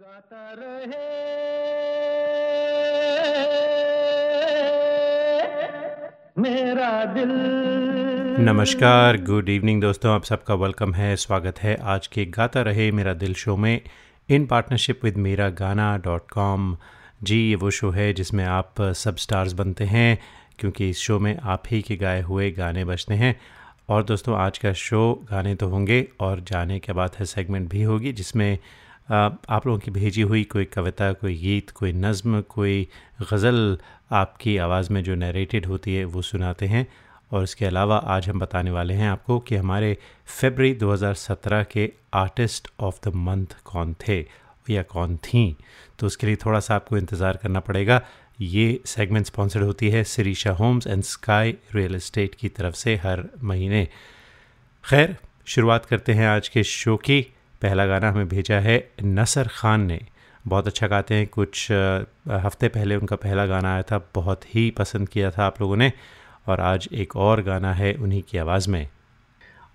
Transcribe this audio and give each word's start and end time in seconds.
गाता 0.00 0.54
रहे। 0.58 1.06
मेरा 6.38 7.04
दिल। 7.04 7.28
नमस्कार 8.44 9.16
गुड 9.16 9.48
इवनिंग 9.48 9.80
दोस्तों, 9.80 10.12
आप 10.12 10.24
सबका 10.24 10.54
वेलकम 10.54 10.94
है, 10.94 11.16
स्वागत 11.16 11.58
है। 11.58 11.76
आज 11.82 12.06
के 12.06 12.24
गाता 12.24 12.62
रहे 12.62 12.90
मेरा 12.92 13.14
दिल 13.14 13.34
शो 13.34 13.56
में 13.56 13.80
इन 14.28 14.46
पार्टनरशिप 14.46 15.04
विद 15.04 15.16
मेरा 15.16 15.48
गाना 15.48 15.96
डॉट 15.96 16.30
कॉम 16.30 16.76
जी, 17.22 17.48
ये 17.48 17.54
वो 17.54 17.70
शो 17.70 17.90
है 17.90 18.12
जिसमें 18.12 18.44
आप 18.44 18.74
सब 18.82 19.16
स्टार्स 19.16 19.52
बनते 19.52 19.84
हैं, 19.84 20.18
क्योंकि 20.58 20.90
इस 20.90 20.98
शो 20.98 21.18
में 21.18 21.38
आप 21.42 21.62
ही 21.70 21.82
के 21.82 21.96
गाए 21.96 22.22
हुए 22.22 22.50
गाने 22.50 22.84
बजते 22.84 23.14
हैं। 23.14 23.40
और 23.88 24.04
दोस्तों, 24.04 24.36
आज 24.36 24.58
का 24.58 24.72
शो 24.72 25.26
गाने 25.30 25.54
तो 25.54 25.68
होंगे, 25.68 26.08
और 26.20 26.40
जाने 26.40 26.78
के 26.78 26.92
बाद 26.92 27.10
है 27.18 27.24
सेगमेंट 27.24 27.70
भी 27.70 27.82
होगी, 27.82 28.12
जिसमें 28.12 28.58
आप 29.10 29.66
लोगों 29.66 29.78
की 29.78 29.90
भेजी 29.90 30.22
हुई 30.22 30.44
कोई 30.44 30.64
कविता, 30.64 31.12
कोई 31.12 31.34
गीत, 31.34 31.70
कोई 31.70 31.92
नज़म, 31.92 32.40
कोई 32.40 32.88
गज़ल 33.32 33.78
आपकी 34.12 34.56
आवाज़ 34.56 34.92
में 34.92 35.04
जो 35.04 35.14
नरेटेड 35.14 35.66
होती 35.66 35.94
है, 35.94 36.04
वो 36.04 36.22
सुनाते 36.22 36.66
हैं। 36.66 36.86
और 37.32 37.42
इसके 37.42 37.64
अलावा 37.64 37.96
आज 37.96 38.28
हम 38.28 38.38
बताने 38.38 38.70
वाले 38.70 38.94
हैं 38.94 39.08
आपको 39.10 39.38
कि 39.38 39.56
हमारे 39.56 39.96
फेबररी 40.40 40.74
2017 40.74 41.64
के 41.64 41.92
आर्टिस्ट 42.14 42.68
ऑफ़ 42.80 43.08
द 43.08 43.14
मंथ 43.14 43.46
कौन 43.64 43.94
थे 44.08 44.26
या 44.70 44.82
कौन 44.82 45.16
थी। 45.16 45.56
तो 45.98 46.06
उसके 46.06 46.26
लिए 46.26 46.36
थोड़ा 46.36 46.60
सा 46.60 46.74
आपको 46.74 46.96
इंतज़ार 46.96 47.36
करना 47.36 47.60
पड़ेगा। 47.60 48.00
ये 48.40 48.80
सेगमेंट 48.86 49.26
स्पॉन्सर्ड 49.26 49.64
होती 49.64 49.90
है 49.90 50.04
Sirisha 50.04 50.50
homes 50.50 50.86
and 50.86 51.02
sky 51.02 51.54
real 51.74 51.94
estate 51.94 52.34
की 52.34 52.48
तरफ़ 52.48 52.74
से 52.74 52.96
हर 52.96 53.24
महीने। 53.42 53.88
खैर, 54.84 55.16
शुरुआत 55.46 55.86
करते 55.86 56.12
हैं 56.12 56.28
आज 56.28 56.48
के 56.48 56.64
शो 56.64 56.96
की। 56.96 57.26
पहला 57.62 57.86
गाना 57.86 58.10
हमें 58.10 58.28
भेजा 58.28 58.58
है 58.60 58.76
नसर 59.04 59.48
ख़ान 59.48 59.86
ने। 59.86 60.00
बहुत 60.44 60.66
अच्छा 60.66 60.86
गाते 60.86 61.14
हैं। 61.14 61.26
कुछ 61.26 61.66
हफ़्ते 61.72 62.68
पहले 62.68 62.96
उनका 62.96 63.16
पहला 63.16 63.46
गाना 63.46 63.72
आया 63.74 63.82
था, 63.82 63.98
बहुत 64.14 64.54
ही 64.54 64.70
पसंद 64.70 65.08
किया 65.08 65.30
था 65.30 65.46
आप 65.46 65.60
लोगों 65.60 65.76
ने। 65.76 65.92
और 66.48 66.60
आज 66.60 66.88
एक 66.92 67.16
और 67.16 67.42
गाना 67.42 67.72
है 67.74 67.92
उन्हीं 67.94 68.22
की 68.22 68.38
आवाज़ 68.38 68.70
में। 68.70 68.88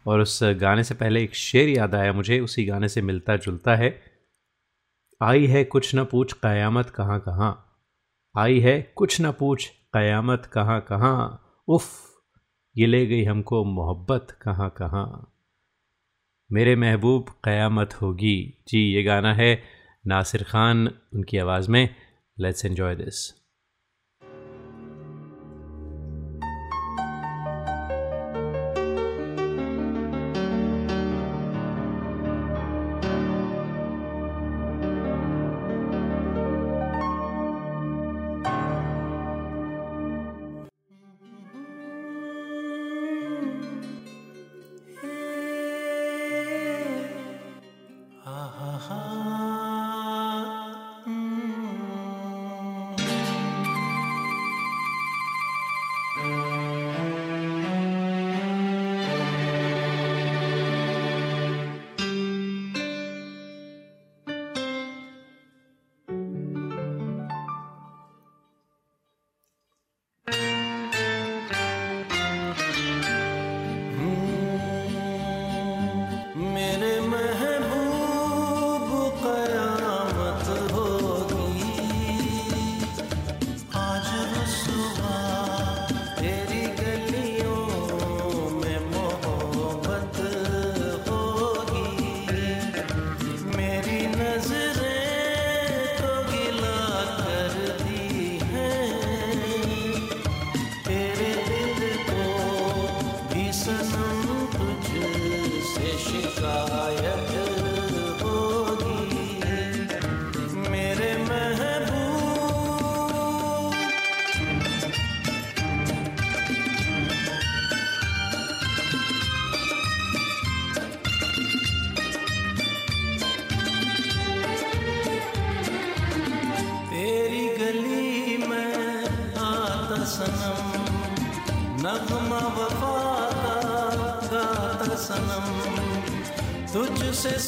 और 0.08 0.22
उस 0.22 0.40
गाने 0.44 0.84
से 0.84 0.96
पहले 0.96 1.24
एक 1.24 1.36
शेर 1.36 1.70
याद 1.70 1.96
आया 1.96 2.14
मुझे, 2.14 2.40
उसी 2.40 2.66
गाने 2.66 2.90
से 2.90 3.02
मिलता 3.02 3.36
जुलता 3.38 3.76
है। 3.76 3.94
आई 5.22 5.46
है 5.48 5.64
कुछ 5.64 5.94
न 5.96 6.04
पूछ 6.06 6.34
क़यामत 6.34 6.90
कहाँ 6.90 7.20
कहाँ। 7.20 7.52
आई 8.36 8.60
है 8.60 8.82
कुछ 8.96 9.22
न 9.22 9.32
पूछ 9.32 9.68
क़यामत 9.94 10.50
कहाँ 10.54 10.80
कहाँ। 10.82 11.40
उफ़, 11.68 11.92
ये 12.76 12.88
ले 12.88 13.06
गई 13.06 13.24
हमको 13.24 13.64
मोहब्बत 13.66 14.38
कहाँ 14.42 14.70
कहाँ। 14.78 15.33
मेरे 16.54 16.76
महबूब 16.76 17.30
क़यामत 17.44 17.94
होगी। 17.94 18.54
जी, 18.68 18.94
ये 18.94 19.04
गाना 19.04 19.34
है 19.34 19.64
नासिर 20.08 20.44
खान, 20.44 20.88
उनकी 21.14 21.38
आवाज़ 21.38 21.72
में। 21.72 21.96
लेट्स 22.40 22.66
एन्जॉय 22.66 22.96
दिस 22.96 23.43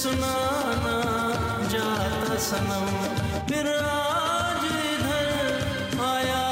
सुनाना 0.06 0.96
जाता 1.72 2.36
सनम। 2.48 2.90
फिर 3.50 3.68
आज 3.76 4.66
इधर 4.90 5.30
आया 6.08 6.44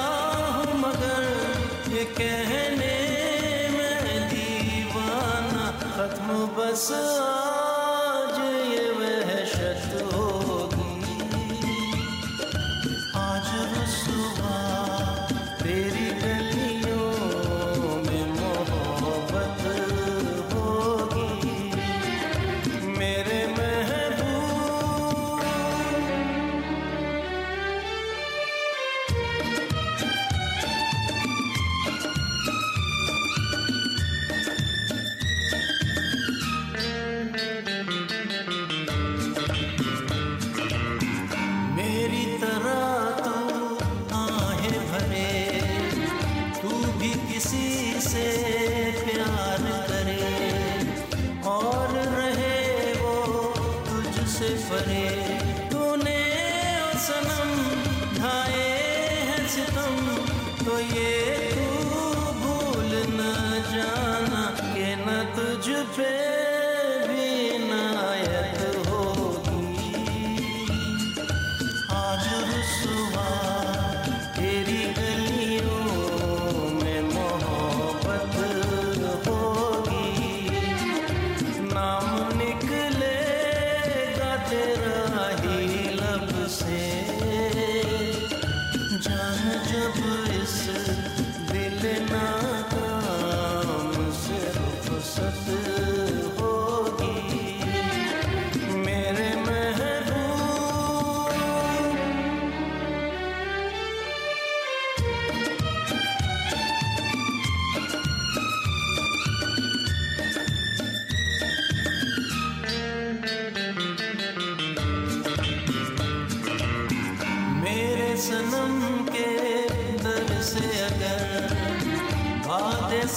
हूँ 0.55 0.79
मगर 0.79 1.91
ये 1.93 2.03
कहने 2.17 2.95
में 3.75 4.29
दीवाना 4.31 5.67
खत्म 5.83 6.39
बस 6.57 6.87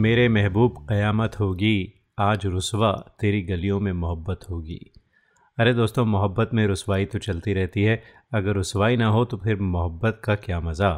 मेरे 0.00 0.28
महबूब 0.28 0.74
क़यामत 0.88 1.38
होगी, 1.40 1.92
आज 2.18 2.46
रसवा 2.46 2.92
तेरी 3.20 3.42
गलियों 3.42 3.80
में 3.80 3.92
मोहब्बत 3.92 4.40
होगी। 4.50 4.78
अरे 5.58 5.74
दोस्तों, 5.74 6.04
मोहब्बत 6.04 6.50
में 6.54 6.66
रसवाई 6.66 7.04
तो 7.04 7.18
चलती 7.18 7.52
रहती 7.52 7.82
है, 7.82 8.02
अगर 8.34 8.56
रसवाई 8.56 8.96
ना 8.96 9.06
हो 9.06 9.24
तो 9.24 9.36
फिर 9.36 9.56
मोहब्बत 9.56 10.20
का 10.24 10.34
क्या 10.34 10.60
मज़ा। 10.60 10.90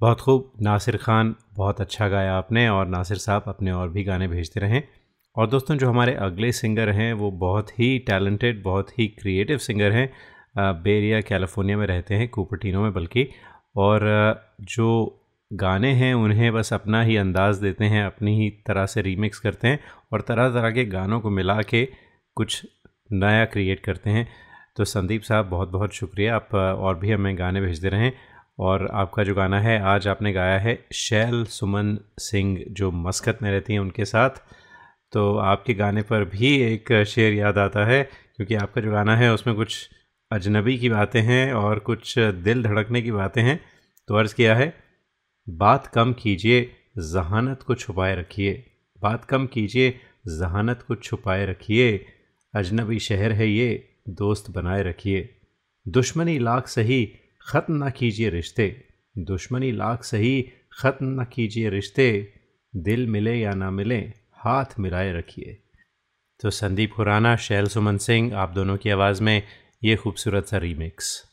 बहुत 0.00 0.20
खूब, 0.20 0.52
नासिर 0.62 0.96
खान, 0.96 1.34
बहुत 1.54 1.80
अच्छा 1.80 2.08
गाया 2.08 2.34
आपने 2.34 2.68
और 2.68 2.86
नासिर 2.86 3.16
साहब 3.16 3.44
अपने 3.48 3.72
और 3.72 3.88
भी 3.88 4.04
गाने 4.04 4.28
भेजते 4.28 4.60
रहें। 4.60 4.82
और 5.36 5.48
दोस्तों, 5.48 5.76
जो 5.76 5.88
हमारे 5.88 6.14
अगले 6.14 6.52
सिंगर 6.52 6.88
हैं, 6.90 7.12
वो 7.12 7.30
बहुत 7.30 7.78
ही 7.80 7.98
टैलेंटेड, 7.98 8.62
बहुत 8.62 8.98
ही 8.98 9.06
क्रिएटिव 9.08 9.58
सिंगर 9.58 9.92
हैं। 9.92 10.12
बेरिया, 10.58 11.20
कैलिफ़ोर्निया 11.20 11.78
में 11.78 11.86
रहते 11.86 12.14
हैं, 12.14 12.28
कुपरटिनो 12.28 12.82
में 12.82 12.92
बल्कि। 12.92 13.28
और 13.76 14.10
जो 14.60 15.17
गाने 15.52 15.92
हैं, 15.92 16.14
उन्हें 16.14 16.52
बस 16.52 16.72
अपना 16.72 17.02
ही 17.02 17.16
अंदाज़ 17.16 17.60
देते 17.60 17.84
हैं, 17.84 18.04
अपनी 18.04 18.36
ही 18.38 18.50
तरह 18.66 18.86
से 18.86 19.02
रीमिक्स 19.02 19.38
करते 19.38 19.68
हैं 19.68 19.78
और 20.12 20.20
तरह 20.20 20.48
तरह 20.50 20.70
के 20.70 20.84
गानों 20.84 21.20
को 21.20 21.30
मिला 21.30 21.62
के 21.62 21.88
कुछ 22.36 22.66
नया 23.12 23.44
क्रिएट 23.44 23.80
करते 23.80 24.10
हैं। 24.10 24.28
तो 24.76 24.84
संदीप 24.84 25.22
साहब 25.22 25.46
बहुत 25.46 25.68
बहुत 25.68 25.92
शुक्रिया। 25.92 26.36
आप 26.36 26.54
और 26.54 26.98
भी 26.98 27.10
हमें 27.12 27.38
गाने 27.38 27.60
भेजते 27.60 27.88
रहें 27.88 28.12
और 28.58 28.86
आपका 28.92 29.24
जो 29.24 29.34
गाना 29.34 29.60
है, 29.60 29.80
आज 29.82 30.08
आपने 30.08 30.32
गाया 30.32 30.58
है 30.58 30.78
शैल 30.92 31.44
सुमन 31.44 31.98
सिंह, 32.18 32.64
जो 32.70 32.90
मस्कत 32.90 33.38
में 33.42 33.50
रहती 33.50 33.72
हैं 33.72 33.80
उनके 33.80 34.04
साथ। 34.04 34.30
तो 35.12 35.36
आपके 35.38 35.74
गाने 35.74 36.02
पर 36.02 36.24
भी 36.24 36.54
एक 36.62 36.92
शेर 37.04 37.34
याद 37.34 37.58
आता 37.58 37.86
है, 37.86 38.02
क्योंकि 38.36 38.54
आपका 38.54 38.80
जो 38.80 38.90
गाना 38.92 39.16
है, 39.16 39.32
उसमें 39.32 39.56
कुछ 39.56 39.88
अजनबी 40.30 40.78
की 40.78 40.88
बातें 40.88 41.20
हैं 41.20 41.52
और 41.52 41.78
कुछ 41.78 42.18
दिल 42.18 42.62
धड़कने 42.62 43.02
की 43.02 43.10
बातें 43.12 43.42
हैं। 43.42 43.60
तो 44.08 44.14
अर्ज़ 44.14 44.34
किया 44.34 44.54
है 44.56 44.87
बात 45.50 45.86
कम 45.86 46.12
कीजिए, 46.12 46.74
जहानत 46.98 47.62
को 47.62 47.74
छुपाए 47.74 48.16
रखिए। 48.16 48.66
बात 49.02 49.24
कम 49.24 49.46
कीजिए, 49.46 50.00
जहानत 50.28 50.84
को 50.88 50.94
छुपाए 50.94 51.46
रखिए। 51.46 52.06
अजनबी 52.54 52.98
शहर 52.98 53.32
है 53.32 53.50
ये, 53.50 53.88
दोस्त 54.08 54.50
बनाए 54.50 54.82
रखिए। 54.82 55.34
दुश्मनी 55.88 56.38
लाख 56.38 56.68
सही, 56.68 57.12
ख़त्म 57.40 57.74
ना 57.74 57.90
कीजिए 57.90 58.30
रिश्ते। 58.30 58.84
दुश्मनी 59.18 59.72
लाख 59.72 60.02
सही, 60.02 60.52
ख़त्म 60.72 61.06
ना 61.06 61.24
कीजिए 61.24 61.70
रिश्ते। 61.70 62.32
दिल 62.76 63.06
मिले 63.06 63.34
या 63.34 63.54
ना 63.54 63.70
मिले, 63.70 64.12
हाथ 64.32 64.64
मिलाए 64.78 65.12
रखिए। 65.12 65.58
तो 66.40 66.50
संदीप 66.50 66.92
खुराना 66.92 67.36
शैल 67.36 67.66
सुमन 67.66 67.98
सिंह, 67.98 68.36
आप 68.36 68.50
दोनों 68.50 68.76
की 68.76 68.90
आवाज़ 68.90 69.22
में 69.22 69.42
ये 69.84 69.96
खूबसूरत 69.96 70.46
सा 70.46 70.56
रीमिक्स 70.56 71.27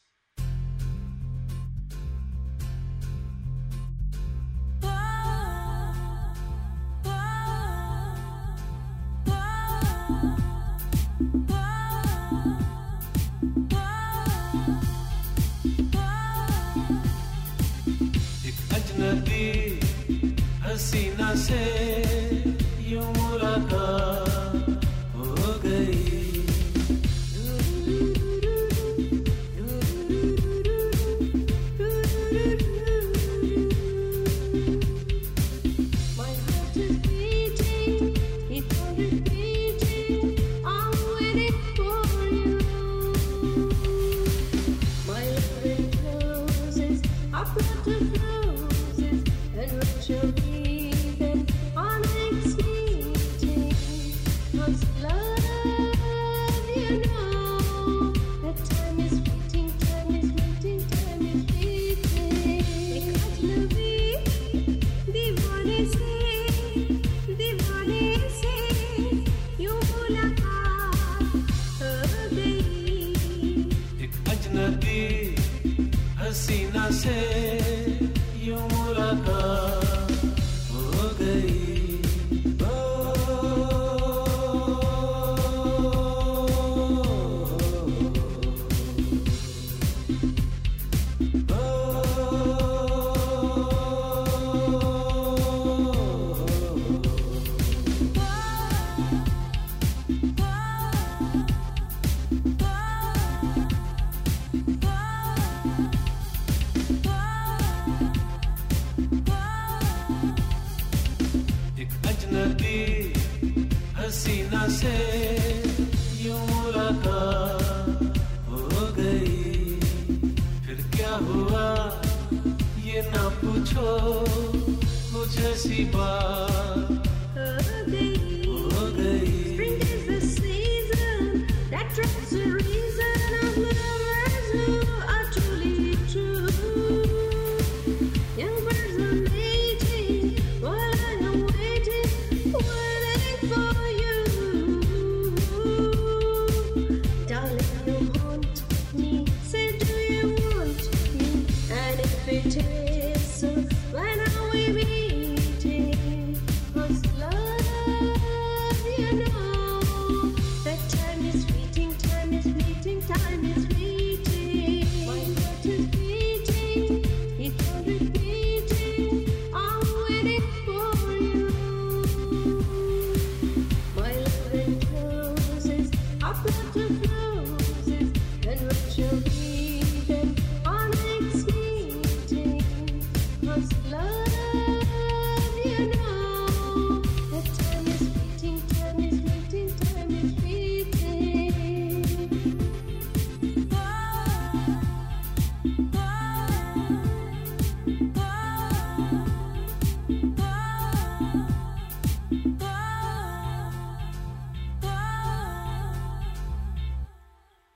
You. 50.53 50.94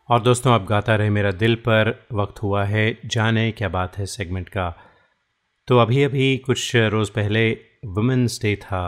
और 0.09 0.21
दोस्तों 0.21 0.53
अब 0.53 0.65
गाता 0.65 0.95
रहे 0.95 1.09
मेरा 1.09 1.31
दिल 1.31 1.55
पर, 1.55 1.89
वक्त 2.13 2.41
हुआ 2.43 2.63
है, 2.65 2.97
जाने 3.05 3.51
क्या 3.51 3.67
बात 3.69 3.97
है 3.97 4.05
सेगमेंट 4.05 4.47
का। 4.49 4.69
तो 5.67 5.77
अभी 5.77 6.03
अभी 6.03 6.37
कुछ 6.37 6.75
रोज़ 6.75 7.11
पहले 7.11 7.51
वुमेंस 7.87 8.39
डे 8.41 8.55
था 8.55 8.81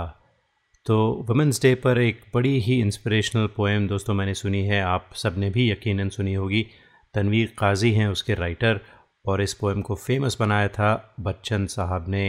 तो 0.85 0.97
वुमेंस 1.27 1.61
डे 1.61 1.73
पर 1.75 1.99
एक 1.99 2.21
बड़ी 2.33 2.59
ही 2.59 2.79
इंस्पिरेशनल 2.81 3.45
पोएम 3.47 3.87
दोस्तों 3.87 4.13
मैंने 4.13 4.33
सुनी 4.33 4.63
है, 4.65 4.81
आप 4.81 5.09
सबने 5.15 5.49
भी 5.49 5.69
यकीनन 5.71 6.09
सुनी 6.09 6.33
होगी। 6.33 6.65
तनवीर 7.13 7.53
काजी 7.57 7.91
हैं 7.93 8.07
उसके 8.07 8.33
राइटर 8.33 8.79
और 9.25 9.41
इस 9.41 9.53
पोएम 9.53 9.81
को 9.81 9.95
फ़ेमस 9.97 10.37
बनाया 10.39 10.67
था 10.69 11.15
बच्चन 11.19 11.65
साहब 11.67 12.09
ने 12.09 12.25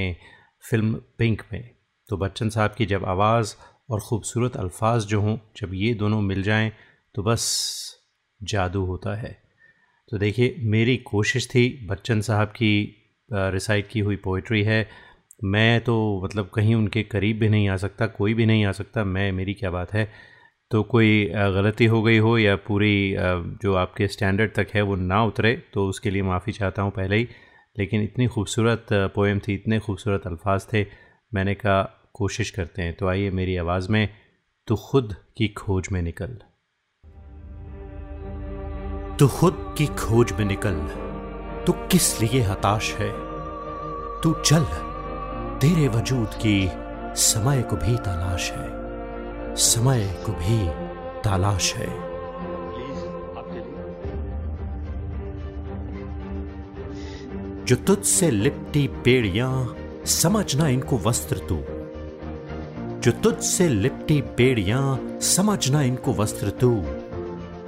फ़िल्म 0.65 1.01
पिंक 1.19 1.43
में। 1.53 1.71
तो 2.09 2.17
बच्चन 2.19 2.49
साहब 2.51 2.75
की 2.79 2.87
जब 2.87 3.05
आवाज़ 3.07 3.55
और 3.91 4.01
ख़ूबसूरत 4.01 4.57
अल्फाज 4.57 5.07
जो 5.07 5.21
हों, 5.21 5.37
जब 5.57 5.75
ये 5.75 5.95
दोनों 5.95 6.21
मिल 6.23 6.43
जाएँ 6.43 6.71
तो 7.15 7.23
बस 7.23 7.49
जादू 8.43 8.85
होता 8.85 9.15
है। 9.17 9.37
तो 10.11 10.19
देखिए, 10.19 10.55
मेरी 10.59 10.97
कोशिश 10.97 11.47
थी, 11.49 11.87
बच्चन 11.87 12.21
साहब 12.21 12.49
की 12.49 12.73
रिसाइट 13.31 13.89
की 13.89 14.01
हुई 14.01 14.17
पोइट्री 14.17 14.63
है। 14.63 14.87
मैं 15.45 15.81
तो 15.81 16.21
मतलब 16.25 16.51
कहीं 16.55 16.75
उनके 16.75 17.03
करीब 17.03 17.39
भी 17.39 17.49
नहीं 17.49 17.69
आ 17.69 17.77
सकता, 17.77 18.07
कोई 18.09 18.35
भी 18.35 18.47
नहीं 18.47 18.65
आ 18.65 18.73
सकता, 18.73 19.05
मैं, 19.05 19.31
मेरी 19.33 19.55
क्या 19.55 19.71
बात 19.71 19.93
है? 19.93 20.11
तो 20.71 20.83
कोई 20.83 21.25
गलती 21.35 21.87
हो 21.87 22.03
गई 22.03 22.19
हो 22.19 22.37
या 22.39 22.55
पूरी 22.57 23.15
जो 23.63 23.75
आपके 23.75 24.09
स्टैंडर्ड 24.09 24.53
तक 24.55 24.69
है 24.75 24.83
वो 24.83 24.95
ना 24.97 25.23
उतरे 25.25 25.55
तो 25.75 25.87
उसके 25.89 26.11
लिए 26.11 26.23
माफ़ी 26.23 26.53
चाहता 26.53 26.83
हूँ 26.83 26.91
पहले 26.91 27.17
ही। 27.17 27.29
लेकिन 27.77 28.03
इतनी 28.03 28.27
खूबसूरत 28.27 28.87
पोएम 28.93 29.39
थी, 29.39 29.55
इतने 29.55 29.79
खूबसूरत 29.79 30.27
अल्फाज 30.27 30.67
थे, 30.73 30.87
मैंने 31.33 31.55
कहा, 31.55 31.83
कोशिश 32.15 32.51
करते 32.51 32.83
हैं। 32.83 32.95
तो 32.95 33.09
आइए 33.09 33.31
मेरी 33.31 33.57
आवाज़ 33.57 33.91
में 33.93 34.09
तो 34.69 34.77
खुद 34.83 35.15
की 35.37 35.49
खोज 35.49 35.89
में 35.93 36.01
निकल। 36.03 36.39
तू 39.19 39.29
खुद 39.29 39.75
की 39.79 39.87
खोज 39.87 40.33
में 40.33 40.45
निकल। 40.45 40.75
तू 41.67 41.73
किस 41.73 42.21
लिए 42.21 42.43
हताश 42.43 42.95
है? 42.95 43.13
तू 44.23 44.33
चल। 44.33 44.65
तेरे 45.59 45.89
वजूद 45.89 46.29
की 46.29 46.71
समय 47.15 47.63
को 47.63 47.77
भी 47.77 47.97
तलाश 47.97 48.51
है। 48.51 48.71
समय 49.57 50.23
को 50.27 50.33
भी 50.33 50.69
तलाश 51.23 51.75
है। 51.75 52.13
जो 57.65 57.77
तुझसे 57.77 58.31
लिपटी 58.31 58.89
बेड़ियाँ 58.89 59.77
समझना 60.07 60.69
इनको 60.69 60.99
वस्त्र 60.99 61.39
तू। 61.39 61.59
जो 63.01 63.13
तुझसे 63.13 63.69
लिपटी 63.69 64.23
बेड़ियाँ 64.23 65.19
समझना 65.21 65.83
इनको 65.83 66.13
वस्त्र 66.13 66.51
तू। 66.51 66.85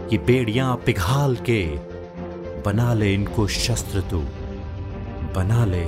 ये 0.05 0.19
बेड़ियाँ 0.19 0.75
पिघाल 0.77 1.37
के, 1.37 1.61
बना 2.63 2.93
ले 2.95 3.13
इनको 3.15 3.47
शस्त्र 3.49 4.01
तू, 4.01 4.19
बना 5.35 5.65
ले 5.65 5.83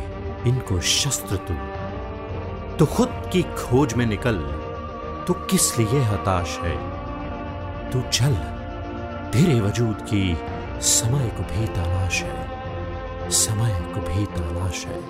इनको 0.49 0.81
शस्त्र 0.81 1.37
तू। 1.49 1.55
तो 2.77 2.87
खुद 2.87 3.09
की 3.33 3.43
खोज 3.43 3.95
में 3.95 4.07
निकल, 4.07 4.39
तू 5.27 5.35
किस 5.51 5.79
लिए 5.79 6.01
हताश 6.03 6.59
है? 6.63 6.75
तू 7.91 8.03
चल, 8.11 8.35
तेरे 9.33 9.61
वजूद 9.61 10.07
की 10.11 10.37
समय 10.89 11.29
को 11.29 11.43
भी 11.43 11.67
तलाश 11.67 12.23
है, 12.23 13.31
समय 13.31 13.81
को 13.95 14.01
भी 14.01 14.27
तलाश 14.35 14.85
है। 14.87 15.01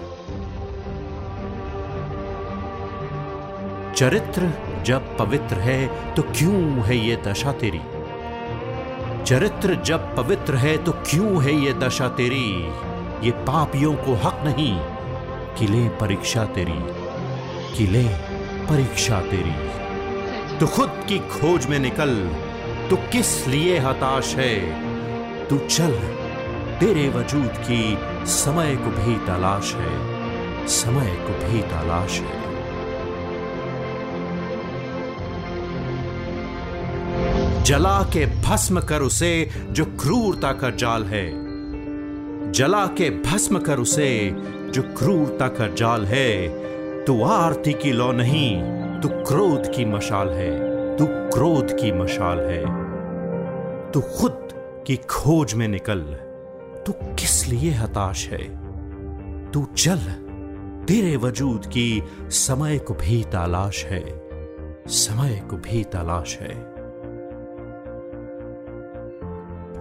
चरित्र 3.94 4.52
जब 4.86 5.16
पवित्र 5.18 5.56
है 5.60 6.14
तो 6.14 6.22
क्यों 6.22 6.62
है 6.84 6.96
ये 6.98 7.16
दशा 7.26 7.52
तेरी? 7.52 7.80
चरित्र 9.26 9.74
जब 9.74 10.14
पवित्र 10.16 10.54
है 10.54 10.76
तो 10.78 10.92
क्यों 10.92 11.42
है 11.44 11.54
ये 11.54 11.72
दशा 11.74 12.08
तेरी? 12.08 12.50
ये 13.26 13.30
पापियों 13.30 13.94
को 13.94 14.14
हक 14.14 14.44
नहीं 14.44 14.76
कि 15.56 15.66
ले 15.66 15.88
परीक्षा 15.88 16.44
तेरी, 16.44 16.78
कि 17.76 17.86
ले 17.86 18.04
परीक्षा 18.68 19.20
तेरी। 19.20 20.58
तो 20.58 20.66
खुद 20.66 21.02
की 21.08 21.18
खोज 21.18 21.66
में 21.66 21.78
निकल 21.78 22.14
तो 22.90 22.96
किस 22.96 23.46
लिए 23.48 23.78
हताश 23.78 24.34
है? 24.36 24.54
तू 25.48 25.58
चल, 25.58 25.98
तेरे 26.80 27.08
वजूद 27.08 27.50
की 27.60 27.98
समय 28.26 28.76
को 28.76 28.90
भी 28.92 29.18
तलाश 29.26 29.74
है, 29.74 30.66
समय 30.68 31.16
को 31.20 31.46
भी 31.46 31.62
तलाश 31.62 32.20
है। 32.20 32.45
जला 37.66 38.02
के 38.02 38.26
भस्म 38.26 38.80
कर 38.80 39.00
उसे 39.00 39.50
जो 39.70 39.84
क्रूरता 39.84 40.52
का 40.52 40.70
जाल 40.70 41.04
है। 41.04 41.32
जला 42.52 42.86
के 42.86 43.10
भस्म 43.10 43.58
कर 43.58 43.78
उसे 43.78 44.36
जो 44.70 44.82
क्रूरता 44.82 45.48
का 45.48 45.74
जाल 45.74 46.06
है। 46.06 46.48
तू 47.04 47.24
आरती 47.24 47.72
की 47.72 47.92
लौ 47.92 48.12
नहीं, 48.12 48.62
तू 49.00 49.08
क्रोध 49.08 49.76
की 49.76 49.84
मशाल 49.84 50.28
है। 50.28 50.58
तू 50.96 51.06
क्रोध 51.06 51.72
की 51.72 51.92
मशाल 51.92 52.40
है। 52.40 52.64
तू 53.92 54.00
खुद 54.00 54.48
की 54.86 54.96
खोज 54.96 55.54
में 55.54 55.68
निकल। 55.68 56.00
तू 56.86 56.92
किस 56.92 57.48
लिए 57.48 57.70
हताश 57.70 58.28
है? 58.28 58.56
तू 59.50 59.66
चल, 59.76 59.98
तेरे 60.88 61.16
वजूद 61.16 61.66
की 61.66 62.02
समय 62.22 62.78
को 62.78 62.94
भी 62.94 63.22
तलाश 63.22 63.84
है। 63.84 64.28
समय 64.88 65.42
को 65.50 65.56
भी 65.56 65.84
तलाश 65.84 66.38
है। 66.40 66.75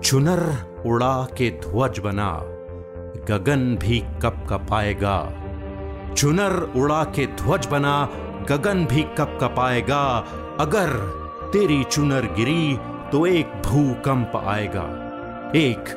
चुनर 0.06 0.42
उड़ा 0.86 1.14
के 1.38 1.50
ध्वज 1.52 2.00
बना, 2.00 2.32
गगन 3.30 3.64
भी 3.76 4.00
कप 4.24 4.36
कपाएगा। 4.50 5.16
चुनर 6.14 6.54
उड़ा 6.76 7.04
के 7.16 7.26
ध्वज 7.36 7.66
बना, 7.68 7.96
गगन 8.50 8.86
भी 8.86 9.04
कप 9.18 9.38
कपाएगा। 9.42 10.04
अगर 10.60 10.94
तेरी 11.54 11.84
चुनर 11.84 12.26
गिरी 12.36 12.78
तो 13.12 13.26
एक 13.26 13.62
भूकंप 13.66 14.36
आएगा, 14.46 14.86
एक 15.56 15.94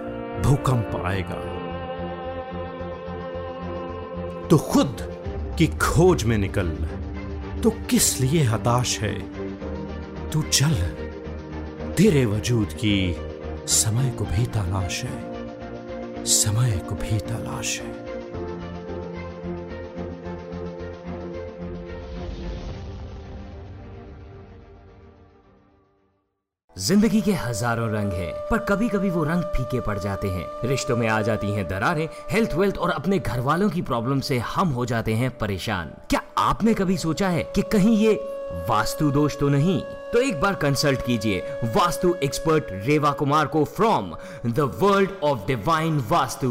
भूकंप 0.47 1.01
आएगा। 1.05 1.41
तो 4.49 4.59
खुद 4.59 4.97
की 5.59 5.67
खोज 5.79 6.25
में 6.25 6.39
निकल 6.39 6.77
तो 7.63 7.71
किस 7.91 8.21
लिए 8.21 8.43
हताश 8.43 8.99
है? 9.01 9.15
तू 10.31 10.43
चल, 10.43 10.75
तेरे 11.93 12.27
वजूद 12.27 12.73
की 12.73 13.17
समय 13.69 14.11
को 14.11 14.25
भी 14.25 14.45
तलाश 14.47 15.03
है। 15.05 16.25
समय 16.25 16.71
को 16.89 16.95
भी 16.95 17.19
तलाश 17.19 17.81
है। 17.81 18.07
ज़िंदगी 26.77 27.21
के 27.21 27.33
हज़ारों 27.33 27.91
रंग 27.91 28.13
हैं, 28.13 28.33
पर 28.51 28.59
कभी 28.59 28.89
कभी 28.89 29.11
वो 29.11 29.25
रंग 29.25 29.43
फीके 29.57 29.81
पड़ 29.81 29.99
जाते 29.99 30.29
हैं। 30.29 30.47
रिश्तों 30.65 30.97
में 30.97 31.07
आ 31.09 31.21
जाती 31.23 31.53
हैं 31.53 31.69
दरारें 31.69 32.09
हेल्थ 32.31 32.55
वेल्थ 32.55 32.79
और 32.79 32.91
अपने 32.91 33.19
घर 33.19 33.41
वालों 33.41 33.71
की 33.71 33.83
प्रॉब्लम 33.83 34.21
से 34.21 34.39
हम 34.49 34.69
हो 34.69 34.87
जाते 34.87 35.15
हैं 35.15 35.31
परेशान। 35.39 35.93
क्या 36.11 36.23
आपने 36.39 36.75
कभी 36.75 36.97
सोचा 36.99 37.29
है 37.29 37.43
कि 37.55 37.63
कहीं 37.63 37.97
ये 37.97 38.15
वास्तु 38.69 39.11
दोष 39.11 39.39
तो 39.39 39.49
नहीं? 39.49 39.81
तो 40.13 40.21
एक 40.21 40.41
बार 40.41 40.55
कंसल्ट 40.55 41.01
कीजिए 41.07 41.41
वास्तु 41.75 42.15
एक्सपर्ट 42.25 42.67
रेवा 42.87 43.11
कुमार 43.13 43.47
को 43.47 43.65
from 43.77 44.15
the 44.47 44.71
world 44.83 45.11
of 45.25 45.47
divine 45.47 45.99
vastu. 46.11 46.51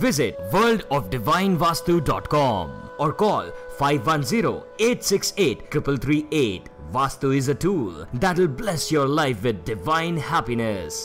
Visit 0.00 0.40
world 0.54 0.82
of 0.92 1.08
divine 1.10 1.56
vastu 1.56 1.98
dot 2.08 2.26
com 2.34 2.70
और 3.00 3.12
call 3.20 3.50
five 3.78 4.02
one 4.08 4.22
zero 4.22 4.52
eight 4.80 5.02
six 5.02 5.34
eight 5.38 5.68
triple 5.70 5.98
three 5.98 6.18
eight 6.32 6.68
vastu 6.92 7.32
is 7.32 7.50
a 7.50 7.54
tool 7.62 8.04
that 8.14 8.38
will 8.38 8.48
bless 8.60 8.92
your 8.92 9.08
life 9.08 9.42
with 9.42 9.62
divine 9.66 10.18
happiness 10.28 11.00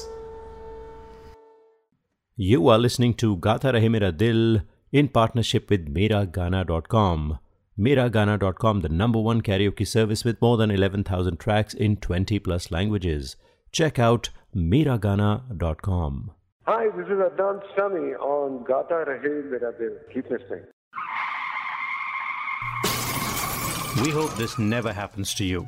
you 2.37 2.67
are 2.69 2.79
listening 2.79 3.13
to 3.21 3.35
Gaata 3.47 3.69
Rahe 3.69 3.89
Mera 3.89 4.11
Dil 4.19 4.61
in 4.93 5.07
partnership 5.15 5.67
with 5.71 5.89
Mera 5.89 6.23
Gana 6.35 6.63
dot 6.63 6.87
com 6.87 7.35
Miragana.com, 7.77 8.81
the 8.81 8.89
number 8.89 9.19
one 9.19 9.41
karaoke 9.41 9.87
service 9.87 10.23
with 10.23 10.41
more 10.41 10.57
than 10.57 10.69
11,000 10.69 11.39
tracks 11.39 11.73
in 11.73 11.97
20 11.97 12.37
plus 12.39 12.69
languages. 12.69 13.35
Check 13.71 13.97
out 13.97 14.29
Miragana.com. 14.55 16.31
Hi, 16.65 16.85
this 16.95 17.07
is 17.07 17.19
Adnan 17.19 17.61
Sami 17.75 18.13
on 18.13 18.63
Gata 18.63 19.03
Rahe 19.07 19.49
Mera 19.49 19.73
Dil. 19.77 19.97
Keep 20.13 20.29
listening. 20.29 20.63
We 24.03 24.11
hope 24.11 24.33
this 24.35 24.57
never 24.59 24.93
happens 24.93 25.33
to 25.35 25.43
you. 25.43 25.67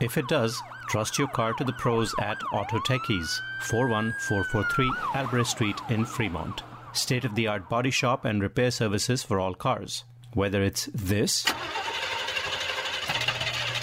If 0.00 0.18
it 0.18 0.28
does, 0.28 0.60
trust 0.88 1.18
your 1.18 1.28
car 1.28 1.52
to 1.54 1.64
the 1.64 1.72
pros 1.74 2.14
at 2.20 2.38
Auto 2.52 2.78
Techies, 2.78 3.38
41443 3.62 4.92
Albrecht 5.14 5.48
Street 5.48 5.80
in 5.90 6.04
Fremont. 6.04 6.62
State 6.92 7.24
of 7.24 7.34
the 7.34 7.46
art 7.46 7.68
body 7.68 7.90
shop 7.90 8.24
and 8.24 8.42
repair 8.42 8.70
services 8.70 9.22
for 9.22 9.38
all 9.38 9.54
cars. 9.54 10.04
Whether 10.36 10.62
it's 10.62 10.86
this 10.92 11.44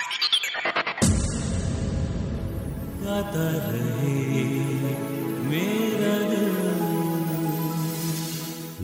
गाता 3.03 3.45
रहे 3.67 4.43
मेरा 5.49 6.17
दिल 6.31 6.49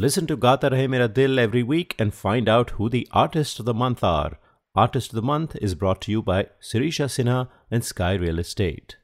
Listen 0.04 0.28
to 0.30 0.36
Gata 0.46 0.70
Rahe 0.74 0.88
Mera 0.94 1.08
Dil 1.18 1.40
every 1.44 1.62
week 1.72 1.94
and 2.04 2.14
find 2.14 2.50
out 2.56 2.72
who 2.78 2.90
the 2.96 3.08
artists 3.22 3.60
of 3.60 3.66
the 3.66 3.76
month 3.82 4.04
are. 4.04 4.40
Artist 4.76 5.14
of 5.14 5.20
the 5.20 5.26
Month 5.30 5.56
is 5.68 5.76
brought 5.84 6.02
to 6.02 6.12
you 6.12 6.22
by 6.22 6.40
Sirisha 6.72 7.08
Sinha 7.14 7.38
and 7.72 7.86
Sky 7.86 8.12
Real 8.24 8.42
Estate. 8.44 8.98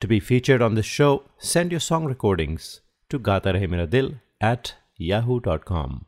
To 0.00 0.10
be 0.14 0.20
featured 0.30 0.66
on 0.68 0.74
this 0.74 0.90
show, 0.96 1.12
send 1.52 1.76
your 1.76 1.84
song 1.90 2.08
recordings 2.14 2.72
to 3.10 3.22
Gata 3.30 3.54
Rahe 3.58 3.70
Mera 3.74 3.86
Dil 3.86 4.10
at 4.52 4.74
yahoo.com. 5.10 6.04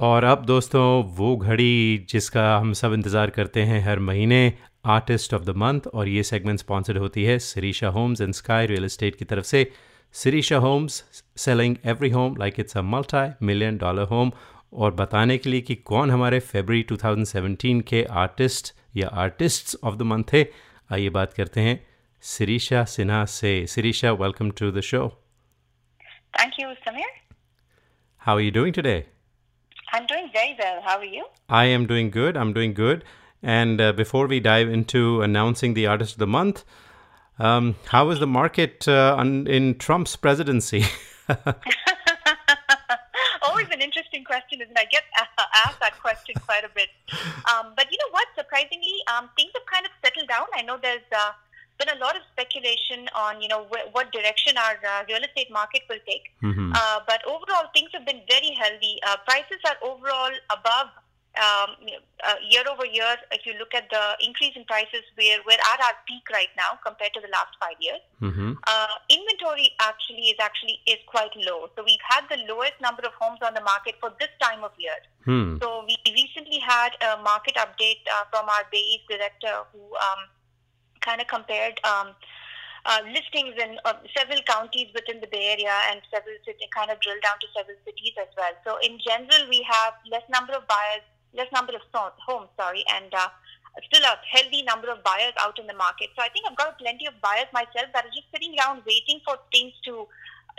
और 0.00 0.24
अब 0.24 0.44
दोस्तों 0.46 0.82
वो 1.14 1.36
घड़ी 1.36 2.06
जिसका 2.10 2.44
हम 2.58 2.72
सब 2.80 2.92
इंतज़ार 2.92 3.30
करते 3.30 3.62
हैं 3.70 3.80
हर 3.84 3.98
महीने 3.98 4.40
आर्टिस्ट 4.84 5.34
ऑफ़ 5.34 5.42
द 5.42 5.50
मंथ 5.56 5.86
और 5.94 6.08
ये 6.08 6.22
सेगमेंट 6.22 6.58
स्पॉन्सर्ड 6.58 6.98
होती 6.98 7.24
है 7.24 7.38
Sirisha 7.38 7.88
homes 7.96 8.20
and 8.20 8.34
sky 8.34 8.66
real 8.66 8.84
estate 8.84 9.16
की 9.16 9.24
तरफ़ 9.24 9.44
से 9.44 9.70
Sirisha 10.14 10.56
homes 10.66 11.02
selling 11.36 11.76
every 11.86 12.10
home 12.10 12.36
like 12.38 12.60
it's 12.60 12.76
a 12.76 12.82
multi 12.94 13.46
million 13.46 13.78
dollar 13.78 14.06
home 14.12 14.32
और 14.84 14.94
बताने 14.94 15.36
के 15.38 15.50
लिए 15.50 15.60
कि 15.60 15.74
कौन 15.90 16.10
हमारे 16.10 16.38
फेबररी 16.40 16.84
2017 16.92 17.82
के 17.88 18.02
आर्टिस्ट 18.22 18.74
या 18.96 19.08
आर्टिस्ट्स 19.24 19.76
ऑफ़ 19.84 19.96
द 19.96 20.02
मंथ 20.12 20.24
थे 20.32 20.44
आइए 20.90 21.08
बात 21.10 21.32
करते 21.34 21.60
हैं 21.60 21.78
सिरीशा 22.24 22.84
सिन्हा 22.96 23.24
से 23.34 23.54
Sirisha 23.74 24.12
welcome 24.24 24.50
to 24.60 24.70
the 24.70 24.80
show 24.90 25.08
thank 26.34 26.60
you 26.60 26.68
Samir. 26.86 27.12
How 28.22 28.36
are 28.36 28.42
you 28.42 28.50
doing 28.52 28.74
today 28.74 28.98
I'm 29.96 30.06
doing 30.08 30.26
very 30.32 30.50
well. 30.56 30.80
How 30.86 30.94
are 30.98 31.06
you? 31.10 31.22
I 31.50 31.66
am 31.74 31.84
doing 31.86 32.08
good. 32.10 32.36
I'm 32.36 32.50
doing 32.52 32.72
good. 32.74 33.04
And 33.42 33.80
uh, 33.80 33.92
before 33.92 34.26
we 34.26 34.40
dive 34.40 34.68
into 34.68 35.22
announcing 35.22 35.74
the 35.74 35.86
artist 35.86 36.12
of 36.14 36.18
the 36.18 36.26
month, 36.26 36.64
um, 37.38 37.76
how 37.86 38.10
is 38.10 38.18
the 38.18 38.26
market 38.26 38.86
uh, 38.88 39.14
un- 39.18 39.46
in 39.46 39.78
Trump's 39.78 40.16
presidency? 40.16 40.84
Always 43.42 43.68
an 43.70 43.80
interesting 43.80 44.24
question, 44.24 44.60
isn't 44.60 44.72
it? 44.76 44.78
I 44.78 44.84
get 44.90 45.04
asked 45.64 45.78
that 45.80 45.98
question 46.00 46.34
quite 46.44 46.64
a 46.64 46.68
bit. 46.74 46.88
Um, 47.52 47.72
but 47.76 47.90
you 47.90 47.98
know 47.98 48.10
what? 48.10 48.26
Surprisingly, 48.36 48.96
um, 49.12 49.30
things 49.36 49.50
have 49.54 49.66
kind 49.72 49.86
of 49.86 49.92
settled 50.04 50.28
down. 50.28 50.46
I 50.54 50.62
know 50.62 50.76
there's 50.80 51.06
uh, 51.16 51.30
been 51.78 51.88
a 51.96 51.98
lot 52.00 52.16
of 52.16 52.22
speculation 52.32 53.08
on, 53.14 53.40
you 53.40 53.48
know, 53.48 53.66
wh- 53.70 53.94
what 53.94 54.10
direction 54.12 54.56
our 54.58 54.74
uh, 54.82 55.04
real 55.08 55.22
estate 55.22 55.50
market 55.52 55.82
will 55.88 56.02
take. 56.06 56.24
Mhm. 56.42 56.72
Uh, 56.74 57.00
but 57.06 57.24
overall, 57.26 57.70
things 57.74 57.90
have 57.94 58.04
been 58.04 58.20
very 58.28 58.52
healthy. 58.58 58.98
Uh, 59.06 59.16
prices 59.26 59.60
are 59.66 59.76
overall 59.82 60.32
above 60.50 60.88
um, 61.38 61.76
uh, 62.26 62.34
year 62.50 62.64
over 62.70 62.84
year. 62.84 63.16
If 63.30 63.46
you 63.46 63.54
look 63.58 63.74
at 63.74 63.88
the 63.90 64.18
increase 64.20 64.54
in 64.56 64.64
prices, 64.64 65.06
we're, 65.16 65.40
we're 65.46 65.62
at 65.72 65.80
our 65.80 65.96
peak 66.06 66.26
right 66.32 66.50
now 66.56 66.78
compared 66.84 67.14
to 67.14 67.20
the 67.20 67.30
last 67.30 67.54
five 67.60 67.78
years. 67.80 68.02
mm-hmm. 68.20 68.52
Uh, 68.66 68.94
inventory 69.08 69.70
actually 69.80 70.34
is 70.34 70.38
actually 70.40 70.80
is 70.86 70.98
quite 71.06 71.32
low. 71.36 71.70
So 71.76 71.84
we've 71.84 72.02
had 72.02 72.26
the 72.28 72.42
lowest 72.50 72.76
number 72.82 73.02
of 73.06 73.14
homes 73.18 73.40
on 73.42 73.54
the 73.54 73.62
market 73.62 73.94
for 74.00 74.12
this 74.18 74.30
time 74.40 74.64
of 74.64 74.72
year. 74.78 74.98
Hmm. 75.24 75.58
So 75.60 75.84
we 75.86 75.96
recently 76.10 76.58
had 76.58 76.96
a 77.00 77.22
market 77.22 77.54
update 77.56 78.02
uh, 78.08 78.24
from 78.30 78.48
our 78.48 78.64
Bay 78.72 78.82
East 78.96 79.06
director 79.08 79.64
who 79.72 79.80
um, 79.96 80.20
kind 81.00 81.20
of 81.20 81.26
compared 81.26 81.78
um, 81.84 82.14
uh, 82.86 83.00
listings 83.12 83.54
in 83.60 83.76
uh, 83.84 83.94
several 84.16 84.40
counties 84.46 84.88
within 84.94 85.20
the 85.20 85.26
Bay 85.26 85.52
Area 85.52 85.74
and 85.90 86.00
several 86.10 86.36
city, 86.44 86.64
kind 86.74 86.90
of 86.90 87.00
drilled 87.00 87.22
down 87.22 87.36
to 87.40 87.48
several 87.56 87.76
cities 87.84 88.14
as 88.16 88.28
well. 88.36 88.54
So 88.64 88.78
in 88.80 88.98
general, 88.98 89.48
we 89.48 89.66
have 89.68 89.94
less 90.10 90.24
number 90.32 90.54
of 90.54 90.66
buyers, 90.66 91.04
less 91.34 91.50
number 91.52 91.74
of 91.74 91.82
so- 91.92 92.12
homes, 92.26 92.48
sorry, 92.56 92.84
and 92.88 93.12
uh, 93.14 93.28
still 93.86 94.02
a 94.02 94.18
healthy 94.30 94.62
number 94.62 94.90
of 94.90 95.02
buyers 95.04 95.34
out 95.40 95.58
in 95.58 95.66
the 95.66 95.74
market. 95.74 96.10
So 96.16 96.22
I 96.22 96.28
think 96.28 96.46
I've 96.48 96.56
got 96.56 96.78
plenty 96.78 97.06
of 97.06 97.14
buyers 97.20 97.46
myself 97.52 97.92
that 97.94 98.04
are 98.04 98.14
just 98.14 98.26
sitting 98.32 98.54
around 98.58 98.82
waiting 98.86 99.20
for 99.24 99.38
things 99.52 99.72
to 99.84 100.06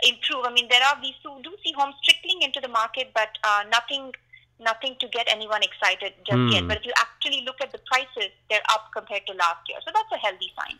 improve. 0.02 0.44
I 0.44 0.52
mean, 0.52 0.68
there 0.68 0.82
are 0.82 0.96
these 1.02 1.18
who 1.22 1.42
do 1.42 1.54
see 1.64 1.72
homes 1.76 1.94
trickling 2.04 2.42
into 2.42 2.60
the 2.60 2.68
market, 2.68 3.10
but 3.14 3.30
uh, 3.44 3.64
nothing 3.70 4.12
nothing 4.60 4.94
to 5.00 5.08
get 5.08 5.26
anyone 5.30 5.62
excited 5.62 6.12
just 6.26 6.52
yet. 6.52 6.62
Hmm. 6.62 6.68
But 6.68 6.78
if 6.78 6.84
you 6.84 6.92
actually 6.98 7.42
look 7.46 7.56
at 7.62 7.72
the 7.72 7.80
prices, 7.90 8.30
they're 8.50 8.60
up 8.68 8.90
compared 8.94 9.26
to 9.26 9.32
last 9.32 9.66
year. 9.68 9.78
So 9.84 9.90
that's 9.94 10.12
a 10.12 10.18
healthy 10.18 10.52
sign. 10.54 10.78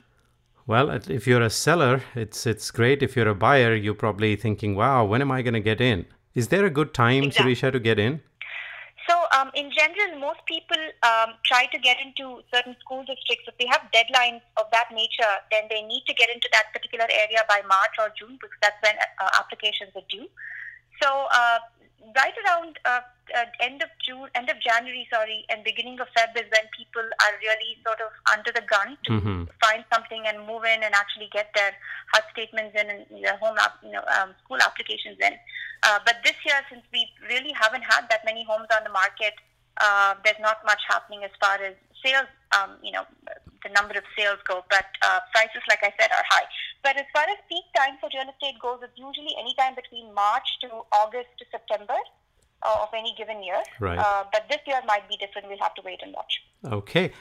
Well, 0.66 0.90
if 0.90 1.26
you're 1.26 1.42
a 1.42 1.50
seller, 1.50 2.02
it's 2.14 2.46
it's 2.46 2.70
great. 2.70 3.02
If 3.02 3.16
you're 3.16 3.28
a 3.28 3.34
buyer, 3.34 3.74
you're 3.74 3.94
probably 3.94 4.36
thinking, 4.36 4.74
"Wow, 4.76 5.04
when 5.04 5.22
am 5.22 5.32
I 5.32 5.42
going 5.42 5.54
to 5.54 5.60
get 5.60 5.80
in?" 5.80 6.06
Is 6.34 6.48
there 6.48 6.64
a 6.64 6.70
good 6.70 6.94
time, 6.94 7.24
Exactly. 7.24 7.54
Sirisha, 7.54 7.72
to 7.72 7.80
get 7.80 7.98
in? 7.98 8.22
So, 9.10 9.26
um, 9.34 9.50
in 9.58 9.74
general, 9.74 10.22
most 10.22 10.38
people 10.46 10.78
um, 11.02 11.34
try 11.42 11.66
to 11.74 11.78
get 11.82 11.98
into 11.98 12.46
certain 12.54 12.76
school 12.78 13.02
districts. 13.02 13.42
If 13.50 13.58
they 13.58 13.66
have 13.66 13.82
deadlines 13.90 14.38
of 14.54 14.70
that 14.70 14.94
nature, 14.94 15.34
then 15.50 15.66
they 15.66 15.82
need 15.82 16.06
to 16.06 16.14
get 16.14 16.30
into 16.30 16.46
that 16.52 16.70
particular 16.70 17.10
area 17.10 17.42
by 17.50 17.58
March 17.66 17.98
or 17.98 18.14
June 18.14 18.38
because 18.40 18.54
that's 18.62 18.78
when 18.86 18.94
uh, 18.94 19.30
applications 19.34 19.90
are 19.98 20.06
due. 20.06 20.30
So, 21.02 21.26
uh, 21.26 21.58
right 22.16 22.34
around 22.46 22.78
uh, 22.84 23.00
uh, 23.36 23.44
end 23.60 23.82
of 23.82 23.88
June, 24.04 24.28
end 24.34 24.48
of 24.50 24.58
January, 24.60 25.06
sorry, 25.12 25.44
and 25.50 25.62
beginning 25.62 26.00
of 26.00 26.08
Feb 26.16 26.34
is 26.36 26.48
when 26.50 26.66
people 26.76 27.02
are 27.02 27.34
really 27.40 27.78
sort 27.86 28.00
of 28.00 28.10
under 28.32 28.50
the 28.50 28.62
gun 28.62 28.96
to 29.04 29.12
Mhm. 29.12 29.48
find 29.60 29.84
something 29.92 30.26
and 30.26 30.46
move 30.46 30.64
in 30.64 30.82
and 30.82 30.94
actually 30.94 31.28
get 31.28 31.52
their 31.54 31.72
HUD 32.12 32.24
statements 32.32 32.74
in 32.80 32.90
and 32.90 33.24
their 33.24 33.36
home, 33.36 33.58
app, 33.58 33.78
you 33.82 33.92
know, 33.92 34.04
um, 34.16 34.34
school 34.42 34.60
applications 34.60 35.18
in. 35.20 35.38
Uh, 35.82 35.98
but 36.04 36.22
this 36.24 36.36
year, 36.44 36.60
since 36.68 36.84
we 36.92 37.06
really 37.28 37.52
haven't 37.52 37.82
had 37.82 38.08
that 38.10 38.24
many 38.24 38.44
homes 38.44 38.68
on 38.76 38.84
the 38.84 38.90
market, 38.90 39.34
uh, 39.78 40.14
there's 40.24 40.40
not 40.40 40.64
much 40.66 40.82
happening 40.88 41.24
as 41.24 41.30
far 41.40 41.56
as 41.62 41.74
sales, 42.04 42.30
um, 42.56 42.76
you 42.82 42.92
know, 42.92 43.04
the 43.62 43.70
number 43.70 43.96
of 43.96 44.04
sales 44.16 44.38
go. 44.46 44.64
But 44.70 44.86
uh, 45.02 45.20
prices, 45.32 45.62
like 45.68 45.80
I 45.82 45.92
said, 45.98 46.10
are 46.10 46.24
high. 46.28 46.48
But 46.82 46.96
as 46.96 47.06
far 47.12 47.24
as 47.24 47.38
peak 47.48 47.64
time 47.76 47.96
for 48.00 48.08
real 48.12 48.28
estate 48.28 48.58
goes, 48.60 48.80
it's 48.82 48.96
usually 48.96 49.34
any 49.38 49.54
time 49.58 49.74
between 49.74 50.14
March 50.14 50.48
to 50.62 50.68
August 50.92 51.28
to 51.38 51.44
September 51.50 51.98
uh, 52.62 52.76
of 52.82 52.88
any 52.94 53.14
given 53.16 53.42
year. 53.42 53.62
Right. 53.78 53.98
Uh, 53.98 54.24
but 54.32 54.48
this 54.48 54.60
year 54.66 54.80
might 54.86 55.08
be 55.08 55.16
different. 55.16 55.48
We'll 55.48 55.58
have 55.58 55.74
to 55.74 55.82
wait 55.84 56.00
and 56.02 56.14
watch. 56.14 56.42
Okay. 56.64 57.12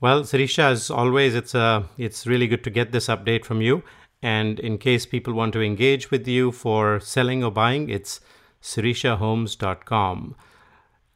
Well, 0.00 0.22
Sirisha, 0.22 0.70
as 0.72 0.90
always, 0.90 1.34
it's 1.34 1.54
uh, 1.54 1.84
it's 1.96 2.26
really 2.26 2.46
good 2.46 2.62
to 2.64 2.70
get 2.70 2.92
this 2.92 3.06
update 3.06 3.44
from 3.44 3.62
you. 3.62 3.82
And 4.22 4.58
in 4.60 4.78
case 4.78 5.06
people 5.06 5.34
want 5.34 5.52
to 5.54 5.62
engage 5.62 6.10
with 6.10 6.26
you 6.26 6.52
for 6.52 7.00
selling 7.00 7.44
or 7.44 7.50
buying, 7.50 7.88
it's 7.88 8.20
sirishahomes.com. 8.62 10.36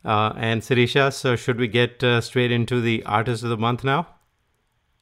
Uh, 0.05 0.33
and 0.37 0.63
Sirisha, 0.63 1.13
so 1.13 1.37
should 1.37 1.59
we 1.59 1.69
get 1.69 2.03
uh, 2.03 2.21
straight 2.21 2.51
into 2.51 2.81
the 2.81 3.03
artist 3.05 3.45
of 3.45 3.51
the 3.51 3.59
month 3.59 3.85
now? 3.85 4.09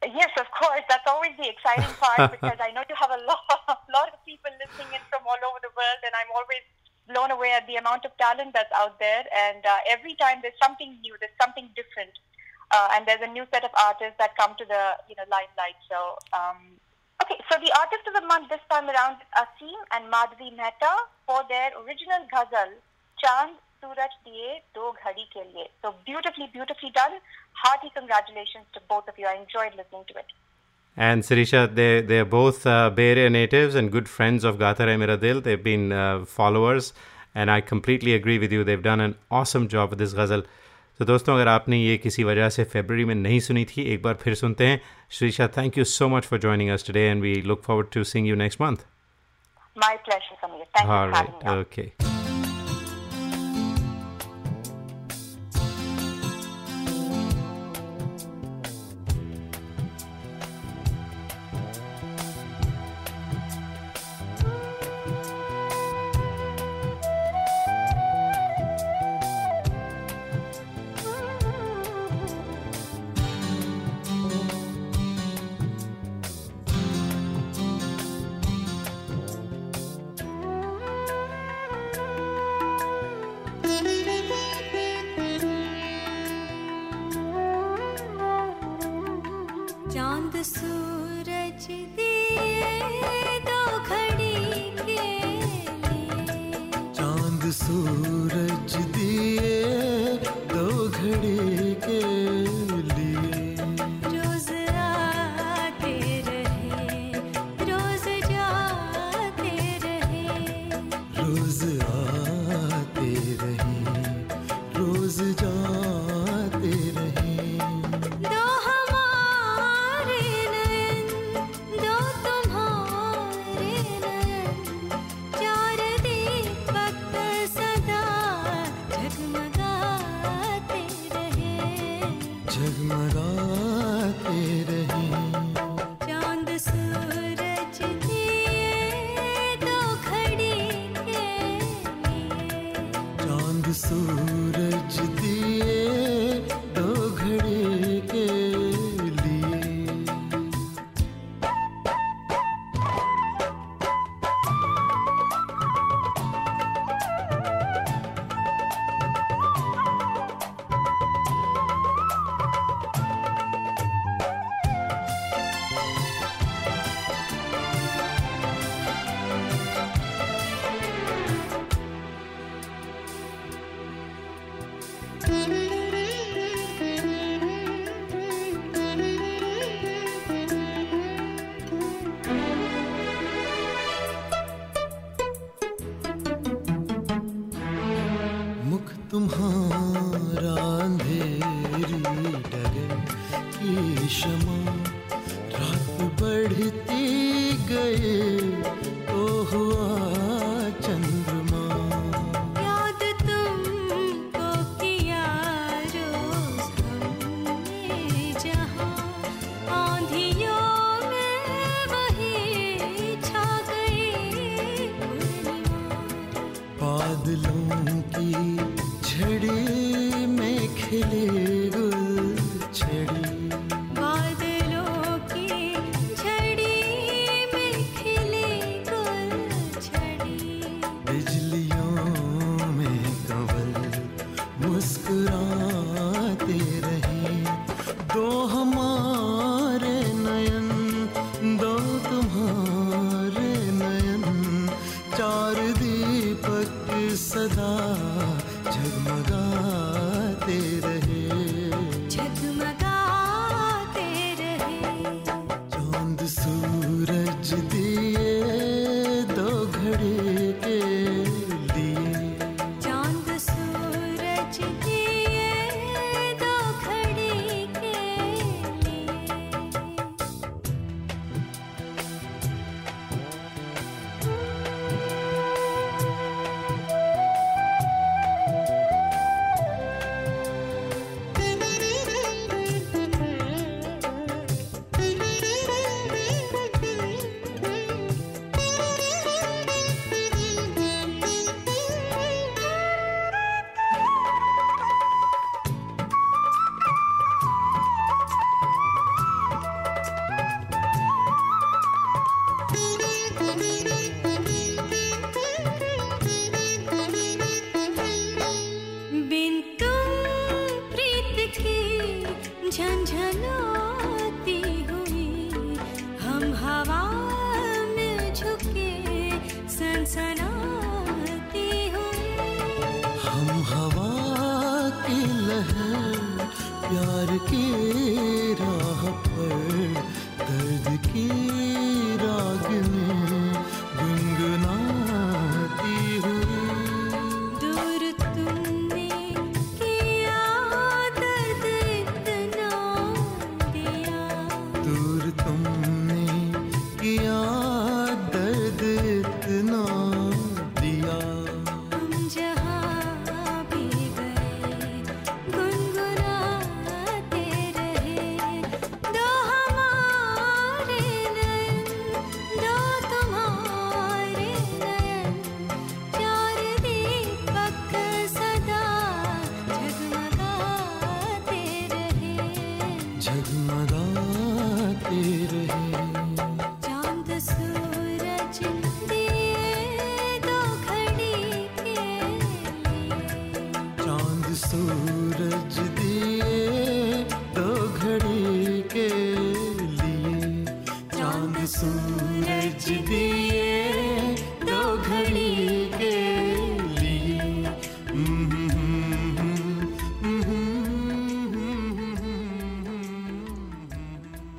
Yes, 0.03 0.31
of 0.39 0.47
course. 0.51 0.83
That's 0.89 1.07
always 1.07 1.35
the 1.39 1.49
exciting 1.49 1.91
part 1.99 2.31
because 2.35 2.59
I 2.59 2.71
know 2.71 2.83
you 2.89 2.95
have 2.99 3.11
a 3.11 3.23
lot, 3.27 3.43
lot 3.95 4.09
of 4.11 4.19
people 4.27 4.51
listening 4.59 4.95
in 4.95 5.03
from 5.11 5.23
all 5.27 5.39
over 5.39 5.59
the 5.63 5.71
world, 5.75 6.01
and 6.03 6.15
I'm 6.15 6.31
always 6.35 6.63
blown 7.07 7.31
away 7.31 7.55
at 7.55 7.67
the 7.67 7.77
amount 7.77 8.05
of 8.05 8.15
talent 8.19 8.55
that's 8.55 8.71
out 8.75 8.99
there. 8.99 9.23
And 9.35 9.65
uh, 9.65 9.91
every 9.91 10.15
time 10.19 10.39
there's 10.43 10.59
something 10.63 10.99
new, 11.03 11.15
there's 11.19 11.35
something 11.39 11.71
different, 11.79 12.15
uh, 12.71 12.95
and 12.95 13.07
there's 13.07 13.23
a 13.23 13.31
new 13.31 13.47
set 13.55 13.63
of 13.63 13.71
artists 13.75 14.19
that 14.19 14.35
come 14.35 14.55
to 14.59 14.67
the 14.67 14.99
you 15.07 15.15
know 15.15 15.27
limelight. 15.31 15.79
So, 15.87 16.19
um, 16.35 16.79
okay, 17.23 17.39
so 17.51 17.59
the 17.59 17.71
artist 17.75 18.03
of 18.07 18.15
the 18.19 18.27
month 18.27 18.51
this 18.51 18.63
time 18.67 18.91
around 18.91 19.23
is 19.23 19.31
Asim 19.35 19.79
and 19.95 20.11
Madhvi 20.11 20.55
Mehta 20.55 20.95
for 21.27 21.43
their 21.47 21.71
original 21.87 22.23
ghazal 22.31 22.75
Chand 23.19 23.59
Suraj 23.83 24.15
Diye 24.27 24.61
Do 24.75 24.93
Ghadi 25.03 25.25
Ke 25.35 25.43
Liye. 25.51 25.67
So 25.83 25.95
beautifully, 26.07 26.49
beautifully 26.53 26.91
done. 26.95 27.15
Hearty 27.63 27.91
congratulations 27.95 28.67
to 28.75 28.81
both 28.89 29.09
of 29.09 29.19
you. 29.19 29.27
I 29.27 29.35
enjoyed 29.43 29.77
listening 29.77 30.05
to 30.13 30.19
it. 30.19 30.27
And 30.97 31.23
Sirisha, 31.23 31.61
they 31.75 32.01
they're 32.03 32.25
both 32.25 32.67
uh, 32.67 32.91
Bay 32.91 33.11
Area 33.11 33.31
natives 33.31 33.75
and 33.77 33.93
good 33.97 34.09
friends 34.09 34.45
of 34.45 34.59
Gata 34.59 34.89
Rahe 34.91 34.99
Mera 35.05 35.17
Dil. 35.17 35.41
They've 35.41 35.63
been 35.63 35.93
uh, 35.93 36.25
followers, 36.25 36.93
and 37.35 37.51
I 37.51 37.61
completely 37.61 38.15
agree 38.15 38.39
with 38.45 38.57
you. 38.59 38.65
They've 38.71 38.83
done 38.89 39.05
an 39.09 39.15
awesome 39.41 39.69
job 39.77 39.95
with 39.97 40.05
this 40.07 40.17
ghazal. 40.23 40.43
तो 40.99 41.05
दोस्तों 41.05 41.35
अगर 41.35 41.49
आपने 41.49 41.77
ये 41.79 41.97
किसी 42.05 42.25
वजह 42.25 42.49
से 42.51 42.65
फरवरी 42.73 43.05
में 43.05 43.15
नहीं 43.15 43.39
सुनी 43.41 43.65
थी 43.73 43.83
एक 43.93 44.03
बार 44.03 44.15
फिर 44.23 44.35
सुनते 44.35 44.67
हैं 44.67 44.81
Shrisha 45.19 45.47
thank 45.57 45.79
you 45.79 45.85
so 45.91 46.09
much 46.17 46.25
for 46.27 46.39
joining 46.47 46.71
us 46.71 46.87
today 46.87 47.07
and 47.11 47.23
we 47.23 47.35
look 47.51 47.63
forward 47.65 47.91
to 47.95 48.05
seeing 48.13 48.29
you 48.29 48.37
next 48.45 48.61
month 48.61 48.85
My 49.77 49.97
pleasure, 50.07 50.37
Samir. 50.43 50.65
Thank 50.77 50.89
you 50.89 50.95
for 50.95 51.17
having 51.17 51.35
me. 51.35 51.51
on. 51.51 51.59
Okay 51.59 52.18
चाँद 89.95 90.35
सूरज 90.47 91.67
दिए 91.97 93.39
दो 93.49 93.63
घड़ी 93.89 94.35
के 94.81 94.83
लिए। 94.87 96.71
चाँद 96.99 97.51
सूरज 97.61 98.77
दिए 98.97 99.57
दो 100.53 100.67
घड़ी 100.89 101.68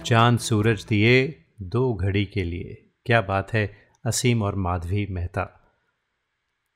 चाँद 0.10 0.40
सूरज 0.40 0.86
दिए 0.86 1.44
दो 1.62 1.94
घड़ी 1.94 2.26
के 2.26 2.44
लिए। 2.44 2.92
क्या 3.06 3.22
बात 3.22 3.54
है, 3.54 3.78
असीम 4.06 4.44
और 4.44 4.56
माधवी 4.56 5.08
मेहता। 5.10 5.42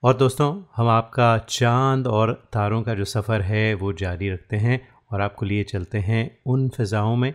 और 0.04 0.18
दोस्तों, 0.18 0.64
हम 0.76 0.88
आपका 0.88 1.38
चाँद 1.38 2.08
और 2.08 2.50
तारों 2.54 2.84
का 2.84 2.94
जो 2.94 3.06
सफ़र 3.06 3.42
है, 3.42 3.74
वो 3.74 3.94
जारी 3.94 4.30
रखते 4.30 4.56
हैं 4.56 4.90
और 5.12 5.22
आपको 5.22 5.46
लिए 5.46 5.64
चलते 5.64 5.98
हैं 5.98 6.42
उन 6.46 6.70
फ़िज़ाओं 6.70 7.16
में, 7.16 7.34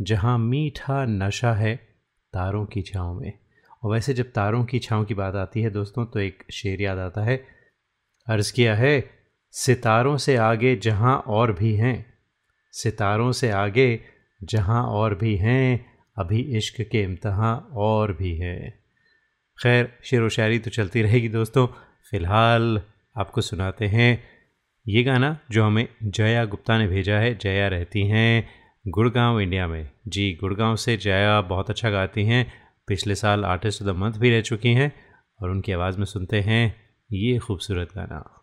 जहाँ 0.00 0.38
मीठा 0.38 1.04
नशा 1.04 1.52
है 1.52 1.76
तारों 2.32 2.66
की 2.66 2.82
छाँव 2.82 3.14
में। 3.14 3.32
और 3.84 3.92
वैसे 3.92 4.14
जब 4.14 4.24
तारों 4.24 4.64
की 4.64 4.78
छाँव 4.78 5.04
की 5.04 5.14
बात 5.14 5.34
आती 5.34 5.62
है 5.62 5.70
दोस्तों 5.70 6.06
तो 6.06 6.20
एक 6.20 6.44
शेर 6.52 6.82
याद 6.82 6.98
आता 6.98 7.24
है। 7.24 7.36
अर्ज़ 8.28 8.52
किया 8.52 8.74
है, 8.74 9.10
सितारों 9.50 10.16
से 10.16 10.36
आगे 10.36 10.76
जहाँ 10.76 11.16
और 11.26 11.52
भी 11.52 11.74
हैं, 11.74 12.06
सितारों 12.72 13.32
से 13.32 13.50
आगे 13.50 14.15
जहाँ 14.46 14.84
और 14.84 15.14
भी 15.14 15.36
हैं, 15.36 15.86
अभी 16.18 16.40
इश्क 16.40 16.88
के 16.92 17.02
इम्तहां 17.02 17.58
और 17.72 18.12
भी 18.12 18.36
हैं। 18.36 18.78
खैर, 19.62 19.98
शेर 20.02 20.22
व 20.22 20.28
शायरी 20.28 20.58
तो 20.58 20.70
चलती 20.70 21.02
रहेगी 21.02 21.28
दोस्तों। 21.28 21.66
फ़िलहाल 22.10 22.82
आपको 23.18 23.40
सुनाते 23.40 23.86
हैं 23.86 24.24
ये 24.88 25.02
गाना 25.02 25.38
जो 25.50 25.64
हमें 25.64 25.88
जया 26.02 26.44
गुप्ता 26.44 26.78
ने 26.78 26.86
भेजा 26.86 27.18
है। 27.18 27.38
जया 27.38 27.68
रहती 27.68 28.08
हैं 28.08 28.48
गुड़गांव, 28.88 29.40
इंडिया 29.40 29.68
में। 29.68 29.90
जी, 30.08 30.38
गुड़गांव 30.40 30.76
से 30.76 30.96
जया 30.96 31.40
बहुत 31.40 31.70
अच्छा 31.70 31.90
गाती 31.90 32.24
हैं। 32.24 32.52
पिछले 32.86 33.14
साल 33.14 33.44
आर्टिस्ट 33.44 33.82
ऑफ़ 33.82 33.88
द 33.88 33.92
मंथ 33.92 34.12
भी 34.12 34.30
रह 34.30 34.40
चुकी 34.40 34.72
हैं 34.72 34.92
और 35.42 35.50
उनकी 35.50 35.72
आवाज़ 35.72 35.98
में 35.98 36.04
सुनते 36.04 36.40
हैं 36.40 36.76
ये 37.12 37.38
खूबसूरत 37.38 37.88
गाना। 37.96 38.35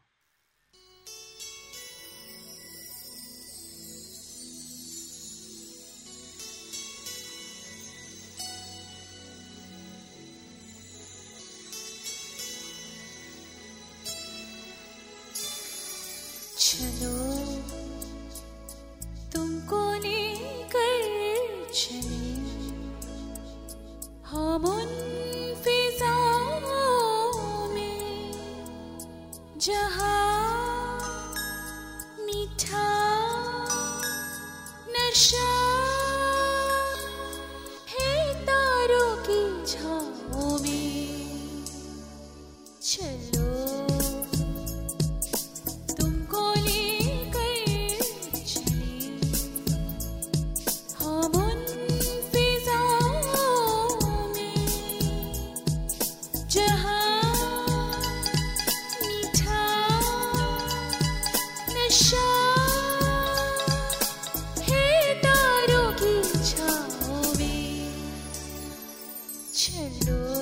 चलो 69.53 70.32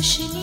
roshni 0.00 0.39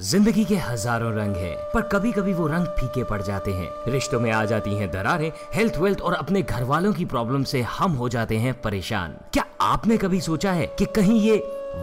ज़िंदगी 0.00 0.44
के 0.44 0.56
हज़ारों 0.56 1.12
रंग 1.14 1.36
हैं, 1.36 1.56
पर 1.72 1.82
कभी 1.82 2.12
कभी 2.12 2.32
वो 2.32 2.46
रंग 2.46 2.66
फीके 2.78 3.04
पड़ 3.04 3.22
जाते 3.22 3.52
हैं। 3.52 3.68
रिश्तों 3.88 4.20
में 4.20 4.30
आ 4.30 4.44
जाती 4.44 4.74
हैं 4.74 4.90
दरारें 4.90 5.32
हेल्थ 5.54 5.78
वेल्थ 5.78 6.00
और 6.00 6.12
अपने 6.12 6.42
घर 6.42 6.64
वालों 6.64 6.92
की 6.92 7.04
प्रॉब्लम 7.04 7.44
से 7.44 7.62
हम 7.70 7.92
हो 7.92 8.08
जाते 8.08 8.36
हैं 8.36 8.60
परेशान। 8.60 9.16
क्या 9.32 9.44
आपने 9.60 9.96
कभी 9.96 10.20
सोचा 10.20 10.52
है 10.52 10.66
कि 10.78 10.84
कहीं 10.96 11.20
ये 11.20 11.36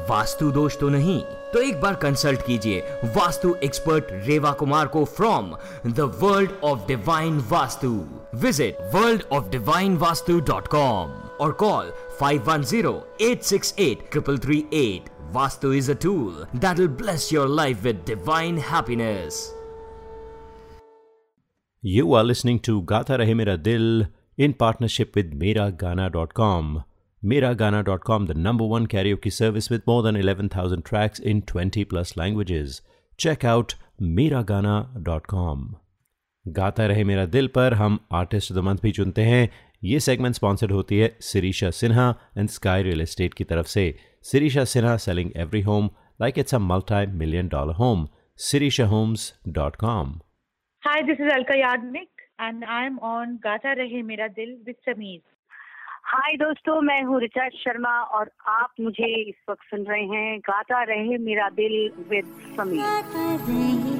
वास्तु 0.10 0.52
दोष 0.52 0.78
तो 0.80 0.90
नहीं? 0.90 1.22
तो 1.54 1.62
एक 1.62 1.82
बार 1.82 1.96
कंसल्ट 2.02 2.42
कीजिए 2.46 2.84
वास्तु 3.16 3.56
एक्सपर्ट 3.64 4.06
रेवा 4.28 4.52
कुमार 4.60 4.88
को 4.88 5.06
from 5.08 5.56
the 5.88 6.00
world 6.22 6.52
of 6.64 6.80
divine 6.88 7.40
vastu. 7.50 8.06
Visit 8.36 8.78
world 8.94 9.24
of 9.32 9.50
divine 9.50 9.98
vastu 9.98 10.40
dot 10.42 10.68
com 10.68 11.12
और 11.42 11.52
call 11.60 11.92
510-868-3338. 12.22 15.11
Vastu 15.34 15.70
is 15.78 15.88
a 15.88 15.96
tool 15.96 16.46
that'll 16.54 16.88
bless 17.02 17.32
your 17.32 17.48
life 17.48 17.84
with 17.84 18.04
divine 18.06 18.58
happiness. 18.58 19.54
You 21.84 22.14
are 22.14 22.24
listening 22.24 22.60
to 22.62 22.82
Gata 22.84 23.18
Rahe 23.18 23.36
Mera 23.36 23.58
Dil 23.58 24.08
in 24.38 24.54
partnership 24.54 25.16
with 25.16 25.32
Miragana.com. 25.34 26.84
Miragana.com, 27.24 28.26
the 28.26 28.34
number 28.34 28.66
one 28.66 28.88
karaoke 28.88 29.32
service 29.32 29.70
with 29.70 29.88
more 29.88 30.04
than 30.04 30.16
11,000 30.16 30.84
tracks 30.84 31.20
in 31.20 31.42
20 31.44 31.86
plus 31.86 32.18
languages. 32.18 32.82
Check 33.18 33.46
out 33.46 33.76
Miragana.com. 34.02 35.76
गाता 36.46 36.86
रहे 36.88 37.04
मेरा 37.04 37.26
दिल 37.26 37.48
पर 37.56 37.74
हम 37.74 38.00
artist 38.20 38.52
of 38.52 38.60
the 38.60 38.62
month 38.64 38.78
भी 38.84 38.92
चुनते 38.92 39.22
हैं 39.24 39.50
ये 39.84 40.00
सेगमेंट 40.00 40.36
स्पॉन्सर्ड 40.36 40.72
होती 40.72 40.98
है 41.00 41.16
Sirisha 41.22 41.70
Sinha 41.80 42.10
and 42.38 42.50
sky 42.50 42.84
real 42.84 43.02
estate 43.02 43.34
की 43.34 43.44
तरफ़ 43.44 43.68
से 43.68 43.84
every 45.42 45.62
home 45.62 45.90
like 46.22 46.38
it's 46.40 46.56
a 46.56 46.58
multi 46.64 47.06
million 47.18 47.48
dollar 47.50 47.76
home 47.76 48.08
Sirisha 48.40 48.86
homes 48.88 49.34
dot 49.50 49.76
com 49.86 50.20
Hi, 50.84 51.02
this 51.08 51.20
is 51.20 51.28
Alka 51.32 51.56
Yagnik 51.58 52.22
and 52.40 52.64
I'm 52.76 52.96
on 53.08 53.34
Gata 53.42 53.74
Rahe 53.80 54.00
Mera 54.06 54.30
Dil 54.38 54.54
with 54.68 54.80
Sameer. 54.88 55.20
Hi 56.06 56.38
दोस्तों 56.38 56.80
मैं 56.82 57.02
हूँ 57.04 57.20
ऋचा 57.22 57.48
शर्मा 57.58 57.92
और 58.18 58.32
आप 58.50 58.82
मुझे 58.82 59.14
इस 59.22 59.36
वक्त 59.50 59.70
सुन 59.70 59.86
रहे 59.86 60.04
हैं 60.08 60.40
Gaata 60.50 60.82
Rahe 60.84 61.18
Mera 61.28 61.50
Dil 61.60 61.76
with 62.10 62.34
Sameer 62.58 64.00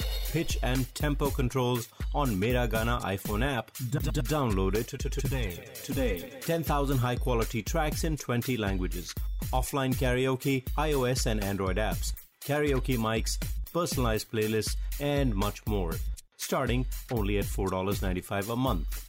pitch 0.32 0.58
and 0.62 0.86
tempo 0.94 1.30
controls 1.30 1.88
on 2.14 2.36
Miragana 2.40 3.00
iPhone 3.02 3.44
app. 3.44 3.70
D- 3.90 3.98
d- 3.98 4.20
download 4.22 4.74
it 4.76 4.88
t- 4.88 4.96
t- 4.98 5.08
today. 5.08 5.64
Today. 5.84 6.30
10,000 6.40 6.98
high 6.98 7.16
quality 7.16 7.62
tracks 7.62 8.04
in 8.04 8.16
20 8.16 8.56
languages. 8.56 9.14
Offline 9.52 9.94
karaoke, 9.94 10.64
iOS 10.76 11.26
and 11.26 11.42
Android 11.42 11.76
apps. 11.76 12.12
Karaoke 12.44 12.96
mics, 12.98 13.38
personalized 13.72 14.30
playlists, 14.30 14.76
and 15.00 15.34
much 15.34 15.64
more. 15.66 15.94
Starting 16.36 16.86
only 17.10 17.38
at 17.38 17.44
$4.95 17.44 18.50
a 18.52 18.56
month. 18.56 19.02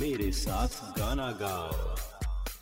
मेरे 0.00 0.30
साथ 0.32 0.76
गाना 0.98 1.30
गाओ 1.40 1.72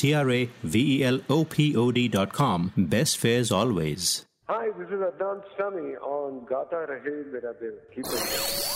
T 0.00 0.14
R 0.14 0.30
A 0.30 0.40
V 0.64 0.80
E 0.92 1.04
L 1.04 1.20
O 1.28 1.44
P 1.46 1.64
O 1.76 1.90
D.com. 1.92 2.72
Best 2.92 3.18
fares 3.18 3.50
always. 3.52 4.26
Hi, 4.48 4.68
this 4.78 4.88
is 4.88 5.02
Adnan 5.02 5.42
Sami 5.56 5.90
on 6.12 6.44
Gata 6.46 6.86
Rahe 6.90 7.16
Mera 7.32 7.52
Dil. 7.60 7.74
Keep 7.94 8.06
it. 8.06 8.70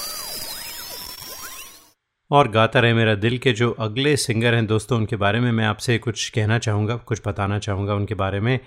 और 2.30 2.48
गाता 2.50 2.80
रहे 2.80 2.94
मेरा 2.94 3.14
दिल 3.14 3.36
के 3.38 3.52
जो 3.52 3.70
अगले 3.86 4.16
सिंगर 4.16 4.54
हैं 4.54 4.66
दोस्तों 4.66 4.98
उनके 4.98 5.16
बारे 5.16 5.40
में 5.40 5.50
मैं 5.52 5.64
आपसे 5.64 5.98
कुछ 5.98 6.28
कहना 6.34 6.58
चाहूँगा 6.66 6.96
कुछ 7.08 7.20
बताना 7.26 7.58
चाहूँगा 7.66 7.94
उनके 7.94 8.14
बारे 8.14 8.40
में 8.40 8.58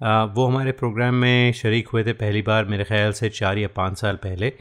आ, 0.00 0.24
वो 0.24 0.46
हमारे 0.46 0.72
प्रोग्राम 0.80 1.14
में 1.14 1.52
शरीक 1.60 1.88
हुए 1.88 2.04
थे 2.04 2.12
पहली 2.24 2.42
बार 2.42 2.64
मेरे 2.72 2.84
ख्याल 2.84 3.12
से 3.20 3.28
चार 3.38 3.58
या 3.58 3.68
पाँच 3.76 3.98
साल 3.98 4.16
पहले 4.24 4.52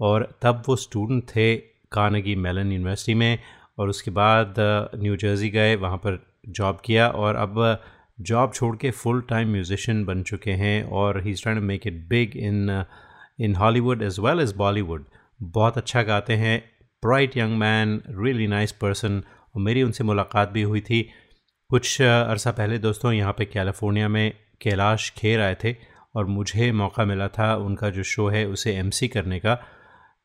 और 0.00 0.28
तब 0.42 0.62
वो 0.68 0.76
स्टूडेंट 0.84 1.24
थे 1.30 1.54
कानगी 1.92 2.36
मेलन 2.46 2.72
यूनिवर्सिटी 2.72 3.14
में 3.14 3.38
और 3.78 3.88
उसके 3.88 4.10
बाद 4.20 4.54
न्यू 5.02 5.16
जर्सी 5.16 5.50
गए 5.50 5.74
वहाँ 5.76 5.96
पर 6.06 6.22
जॉब 6.48 6.80
किया 6.84 7.08
और 7.08 7.36
अब 7.36 7.82
जॉब 8.20 8.52
छोड़ 8.54 8.76
के 8.76 8.90
फुल 8.90 9.20
टाइम 9.28 9.48
म्यूजिशियन 9.48 10.04
बन 10.04 10.22
चुके 10.22 10.50
हैं 10.50 10.82
और 10.92 11.20
he 11.22 11.32
trying 11.34 11.60
to 11.60 11.66
make 11.66 11.86
it 11.86 12.06
big 12.08 12.36
in 12.36 12.84
in 13.40 13.54
Hollywood 13.54 14.02
as 14.02 14.18
well 14.20 14.40
as 14.40 14.54
Bollywood 14.56 15.04
बहुत 15.40 15.78
अच्छा 15.78 16.02
गाते 16.02 16.32
हैं। 16.32 16.58
Bright 17.02 17.36
young 17.36 17.56
man 17.58 18.00
really 18.08 18.46
nice 18.46 18.72
person 18.72 19.22
और 19.54 19.62
मेरी 19.62 19.82
उनसे 19.82 20.04
मुलाकात 20.04 20.50
भी 20.50 20.62
हुई 20.62 20.80
थी। 20.80 21.02
कुछ 21.70 22.00
अरसा 22.02 22.50
पहले 22.52 22.78
दोस्तों 22.78 23.12
यहाँ 23.12 23.32
पे 23.32 23.44
कैलिफ़ोर्निया 23.44 24.08
में 24.08 24.32
कैलाश 24.62 25.10
खेर 25.16 25.40
आए 25.40 25.56
थे 25.64 25.74
और 26.16 26.26
मुझे 26.26 26.70
मौका 26.72 27.04
मिला 27.04 27.28
था 27.28 27.54
उनका 27.56 27.90
जो 27.90 28.02
शो 28.02 28.28
है 28.28 28.46
उसे 28.46 28.76
एमसी 28.76 29.08
करने 29.08 29.38
का। 29.38 29.54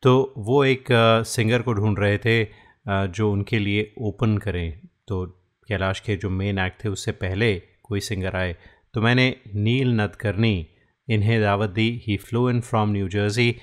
तो 0.04 0.34
वो 0.38 0.64
एक 0.66 0.86
सिंगर 1.26 1.62
को 1.62 1.74
ढूंढ 1.74 2.00
रहे 2.00 2.18
थे 2.18 2.44
जो 2.88 3.32
उनके 3.32 3.60
लिए 3.60 3.92
ओपन 4.02 4.38
करें। 4.38 4.80
तो 5.08 5.26
कैलाश 5.70 6.00
के 6.00 6.16
जो 6.16 6.30
मेन 6.30 6.60
एक्ट 6.60 6.84
थे 6.84 6.90
उससे 6.90 7.12
पहले 7.24 7.54
कोई 7.84 8.00
सिंगर 8.02 8.36
आए। 8.36 8.56
तो 8.94 9.02
मैंने 9.02 9.36
नील 9.56 9.96
नदकर्नी 10.02 10.68
इन्हें 11.08 11.42
दावत 11.42 11.70
दी। 11.70 11.90
He 12.08 12.18
flow 12.18 12.50
in 12.50 12.62
from 12.62 12.92
New 12.92 13.10
Jersey 13.10 13.56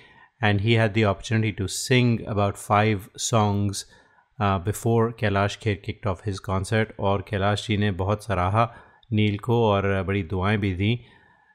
and 0.44 0.60
he 0.60 0.72
had 0.78 0.90
the 0.94 1.02
opportunity 1.08 1.66
sing 1.74 2.08
about 2.30 2.58
five 2.62 3.04
songs 3.26 3.78
uh, 4.38 4.56
before 4.64 5.04
Kailash 5.20 5.56
Kher 5.56 5.80
kicked 5.84 6.08
off 6.10 6.18
his 6.26 6.40
concert 6.48 6.92
और 7.00 7.24
कैलाश 7.30 7.66
जी 7.68 7.76
ने 7.76 7.90
बहुत 8.00 8.24
सराहा 8.24 8.64
नील 9.12 9.38
को 9.38 9.62
और 9.64 10.02
बड़ी 10.02 10.22
दुआएँ 10.22 10.58
भी 10.58 10.72
दी। 10.74 11.00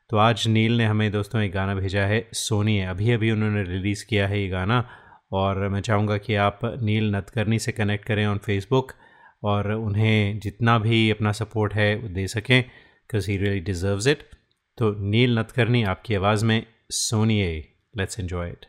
तो 0.10 0.18
आज 0.18 0.48
नील 0.48 0.78
ने 0.78 0.86
हमें 0.86 1.12
दोस्तों 1.12 1.42
एक 1.42 1.52
गाना 1.52 1.76
भेजा 1.76 2.02
है 2.02 2.28
सोनिए 2.34 2.86
अभी 2.86 3.12
अभी 3.12 3.32
उन्होंने 3.32 3.64
रिलीज़ 3.64 4.06
किया 4.06 4.28
है 4.28 4.42
ये 4.42 4.48
गाना 4.50 4.90
और 5.32 5.68
मैं 5.70 5.82
चाहूँगा 5.82 6.18
कि 6.18 6.36
आप 6.36 6.60
नील 6.82 7.16
नतकर्नी 7.16 7.60
से 7.60 7.72
कनेक्ट 7.72 8.06
करें 8.06 8.26
ऑन 8.26 8.38
फेसबुक 8.38 8.92
और 9.44 9.72
उन्हें 9.72 10.40
जितना 10.40 10.78
भी 10.80 11.10
अपना 11.12 11.32
सपोर्ट 11.32 11.74
है, 11.74 11.96
वो 11.96 12.08
दे 12.08 12.28
सकें 12.28 12.62
because 12.62 13.32
he 13.32 13.38
really 13.38 13.60
deserves 13.60 14.08
it 14.08 14.24
तो 14.78 14.92
नील 15.00 15.38
नतकर्नी 15.40 15.84
आपकी 15.84 16.16
आवाज़ 16.16 16.46
में, 16.46 16.66
सोनिए 16.90 17.74
लेट्स 17.98 18.20
एन्जॉय 18.20 18.50
इट 18.50 18.66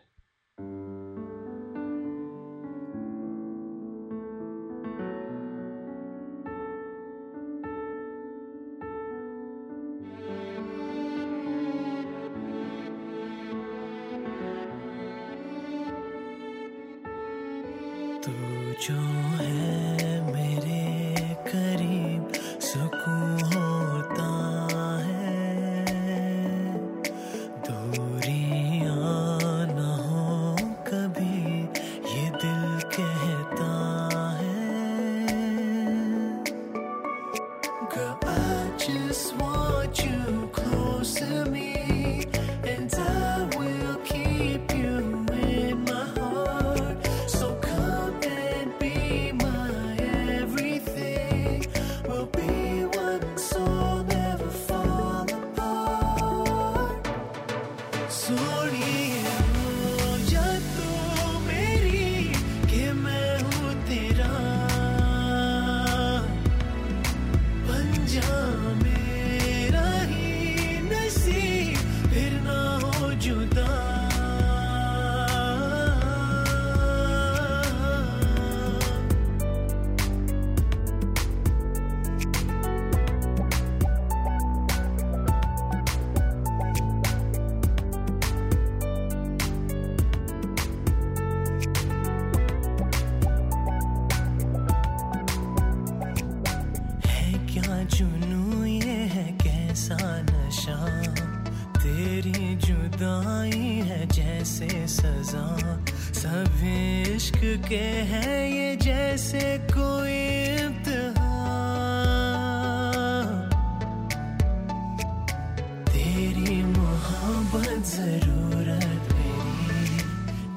तेरी 116.13 116.57
मोहब्बत 116.63 117.85
ज़रूरत 117.89 119.05
मेरी। 119.13 120.01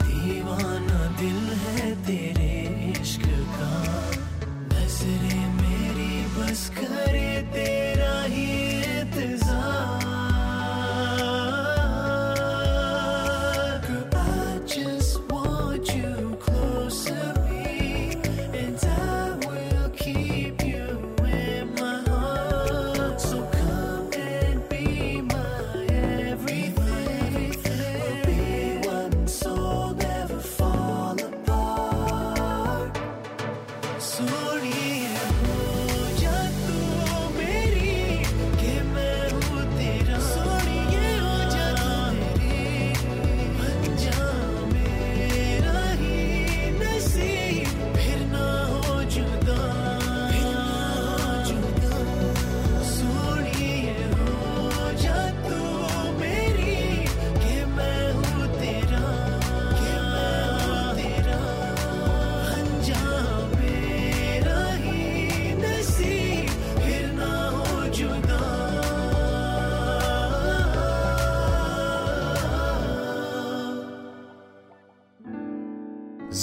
दीवाना 0.03 0.95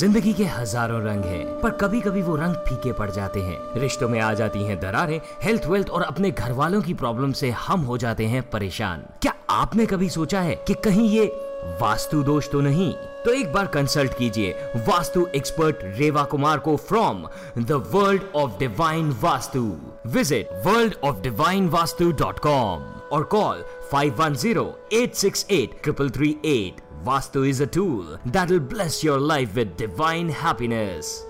ज़िंदगी 0.03 0.33
के 0.35 0.45
हज़ारों 0.45 1.01
रंग 1.03 1.25
हैं, 1.25 1.61
पर 1.61 1.71
कभी 1.71 2.01
कभी 2.01 2.23
वो 2.23 2.37
रंग 2.37 2.55
फीके 2.69 2.93
पड़ 2.93 3.11
जाते 3.11 3.41
हैं। 3.41 3.81
रिश्तों 3.81 4.09
में 4.09 4.21
आ 4.21 4.33
जाती 4.35 4.63
हैं 4.65 4.79
दरारें 4.81 5.21
हेल्थ 5.43 5.67
वेल्थ 5.67 5.91
और 5.91 6.03
अपने 6.03 6.31
घर 6.31 6.53
वालों 6.53 6.81
की 6.83 6.95
प्रॉब्लम 6.95 7.33
से 7.33 7.51
हम 7.59 7.81
हो 7.81 7.99
जाते 7.99 8.27
हैं 8.27 8.43
परेशान। 8.51 9.05
क्या 9.23 9.35
आपने 9.51 9.87
कभी 9.87 10.09
सोचा 10.09 10.41
है 10.41 10.55
कि 10.67 10.75
कहीं 10.85 11.09
ये 11.11 11.27
वास्तु 11.81 12.23
दोष 12.23 12.51
तो 12.51 12.61
नहीं? 12.61 12.93
तो 13.25 13.33
एक 13.33 13.53
बार 13.53 13.67
कंसल्ट 13.75 14.13
कीजिए 14.19 14.55
वास्तु 14.89 15.27
एक्सपर्ट 15.35 15.77
रेवा 15.99 16.25
कुमार 16.25 16.59
को 16.59 16.77
from 16.89 17.27
the 17.59 17.73
world 17.93 18.23
of 18.37 18.59
divine 18.59 19.17
vastu. 19.23 19.77
Visit 20.09 20.49
world 20.67 20.95
of 21.05 21.21
divine 21.23 21.69
vastu 21.69 22.13
dot 22.13 22.39
com 22.41 22.83
और 23.13 23.23
call 23.33 23.65
510-868-3338. 23.93 26.82
Vastu 27.05 27.49
is 27.49 27.61
a 27.61 27.67
tool 27.67 28.19
that'll 28.27 28.61
bless 28.61 29.03
your 29.03 29.19
life 29.19 29.57
with 29.57 29.77
divine 29.77 30.29
happiness. 30.29 31.25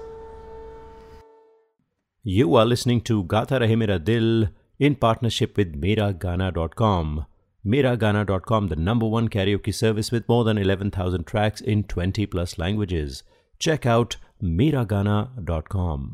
You 2.24 2.54
are 2.56 2.66
listening 2.66 3.00
to 3.02 3.24
Gata 3.24 3.58
Rahe 3.60 3.76
Mera 3.76 3.98
Dil 3.98 4.48
in 4.78 4.96
partnership 4.96 5.56
with 5.56 5.80
Miragana.com. 5.80 7.24
Miragana.com, 7.64 8.68
the 8.68 8.76
number 8.76 9.06
one 9.06 9.28
karaoke 9.28 9.72
service 9.72 10.12
with 10.12 10.28
more 10.28 10.44
than 10.44 10.58
11,000 10.58 11.26
tracks 11.26 11.60
in 11.60 11.84
20 11.84 12.26
plus 12.26 12.58
languages. 12.58 13.22
Check 13.58 13.86
out 13.86 14.16
Miragana.com. 14.42 16.10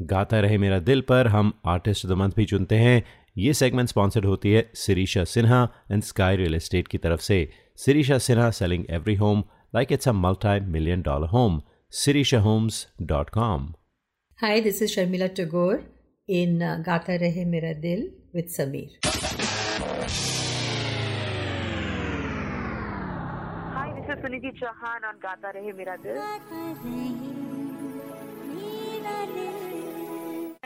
गाता 0.00 0.38
रहे 0.40 0.56
मेरा 0.58 0.78
दिल 0.78 1.00
पर 1.08 1.26
हम 1.26 1.52
artist 1.66 2.04
of 2.04 2.12
the 2.12 2.16
month 2.18 2.30
भी 2.36 2.44
चुनते 2.44 2.76
हैं 2.76 3.02
ये 3.38 3.52
सेगमेंट 3.54 3.88
स्पॉन्सर्ड 3.88 4.24
होती 4.26 4.52
है 4.52 4.70
Sirisha 4.76 5.24
Sinha 5.32 5.62
and 5.90 6.02
sky 6.02 6.36
real 6.36 6.54
estate 6.54 6.88
की 6.88 6.98
तरफ़ 6.98 7.20
से 7.20 7.38
Sirisha 7.76 8.16
Sinha 8.24 8.54
selling 8.54 8.88
every 8.88 9.16
home 9.16 9.44
like 9.72 9.90
it's 9.90 10.06
a 10.06 10.12
multi 10.12 10.60
million 10.60 11.02
dollar 11.02 11.26
home. 11.26 11.62
SirishaHomes.com. 11.90 13.74
Hi, 14.40 14.60
this 14.60 14.80
is 14.82 14.94
Sharmila 14.94 15.34
Tagore 15.34 15.84
in 16.28 16.62
uh, 16.62 16.82
Gata 16.84 17.18
Rehe 17.20 17.44
Mera 17.46 17.74
Dil 17.74 18.10
with 18.32 18.46
Sameer. 18.56 18.90
Hi, 23.74 23.92
this 23.96 24.08
is 24.16 24.24
Sunidhi 24.24 24.54
Jahan 24.54 25.04
on 25.04 25.18
Gata 25.20 25.52
Rehe 25.54 25.72
Mera 25.76 25.98
Dil. 26.02 26.20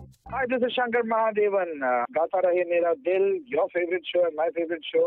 Hi, 0.00 0.46
this 0.46 0.62
is 0.62 0.72
Shankar 0.72 1.02
Mahadevan. 1.02 1.70
Uh, 1.82 2.04
Gaata 2.10 2.40
Rahe 2.40 2.64
Mera 2.64 2.92
Dil 2.92 3.44
your 3.48 3.66
favourite 3.66 4.02
show 4.06 4.22
my 4.36 4.48
favourite 4.48 4.80
show 4.84 5.06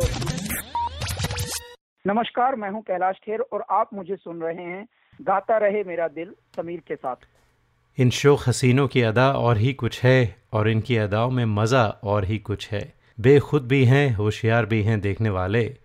नमस्कार 2.08 2.56
मैं 2.56 2.70
हूँ 2.70 2.82
कैलाश 2.82 3.16
खेर 3.16 3.40
और 3.40 3.66
आप 3.72 3.90
मुझे 3.94 4.16
सुन 4.16 4.42
रहे 4.42 4.64
हैं 4.64 4.88
गाता 5.22 5.58
रहे 5.58 5.84
मेरा 5.84 6.08
दिल 6.08 6.34
समीर 6.56 6.82
के 6.88 6.96
साथ। 6.96 7.16
इन 8.00 8.10
शो 8.10 8.36
हसीनों 8.36 8.88
की 8.88 9.02
अदा 9.02 9.32
और 9.32 9.58
ही 9.58 9.74
कुछ 9.74 10.04
है 10.04 10.36
और 10.54 10.70
इनकी 10.70 10.98
अदाओं 10.98 11.32
में 11.32 11.46
मज़ा 11.46 11.86
और 12.04 12.26
ही 12.26 12.38
कुछ 12.38 12.72
है। 12.72 12.94
बेखुद 13.20 13.68
भी 13.68 13.86
हैं 13.86 14.16
होशियार 14.16 14.66
भी 14.66 14.84
हैं 14.84 15.02
देखने 15.02 15.30
वाले। 15.30 15.78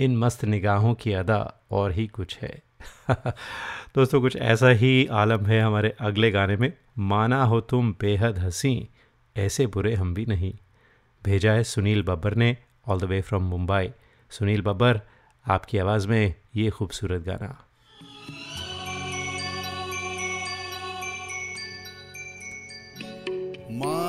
इन 0.00 0.16
मस्त 0.16 0.44
निगाहों 0.44 0.94
की 0.94 1.12
अदा 1.12 1.60
और 1.70 1.92
ही 1.92 2.06
कुछ 2.06 2.38
है। 2.38 2.65
दोस्तों, 3.94 4.20
कुछ 4.20 4.36
ऐसा 4.36 4.68
ही 4.68 5.06
आलम 5.06 5.46
है 5.46 5.60
हमारे 5.60 5.96
अगले 6.00 6.30
गाने 6.30 6.56
में। 6.56 6.72
माना 6.98 7.44
हो 7.44 7.60
तुम 7.60 7.92
बेहद 8.00 8.38
हसी, 8.38 8.88
ऐसे 9.36 9.66
बुरे 9.66 9.94
हम 9.94 10.14
भी 10.14 10.26
नहीं। 10.26 10.54
भेजा 11.24 11.52
है 11.52 11.64
सुनील 11.64 12.02
बब्बर 12.02 12.34
ने 12.34 12.56
all 12.88 13.00
the 13.00 13.04
way 13.04 13.20
from 13.20 13.42
Mumbai. 13.42 13.90
Sunil 14.30 14.62
Babbar, 14.62 15.00
आपकी 15.48 15.78
आवाज़ 15.78 16.08
में 16.08 16.34
ये 16.56 16.70
खूबसूरत 16.70 17.22
गाना। 17.22 17.62
माँ 23.70 24.05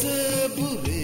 से 0.00 0.48
बुरे 0.56 0.99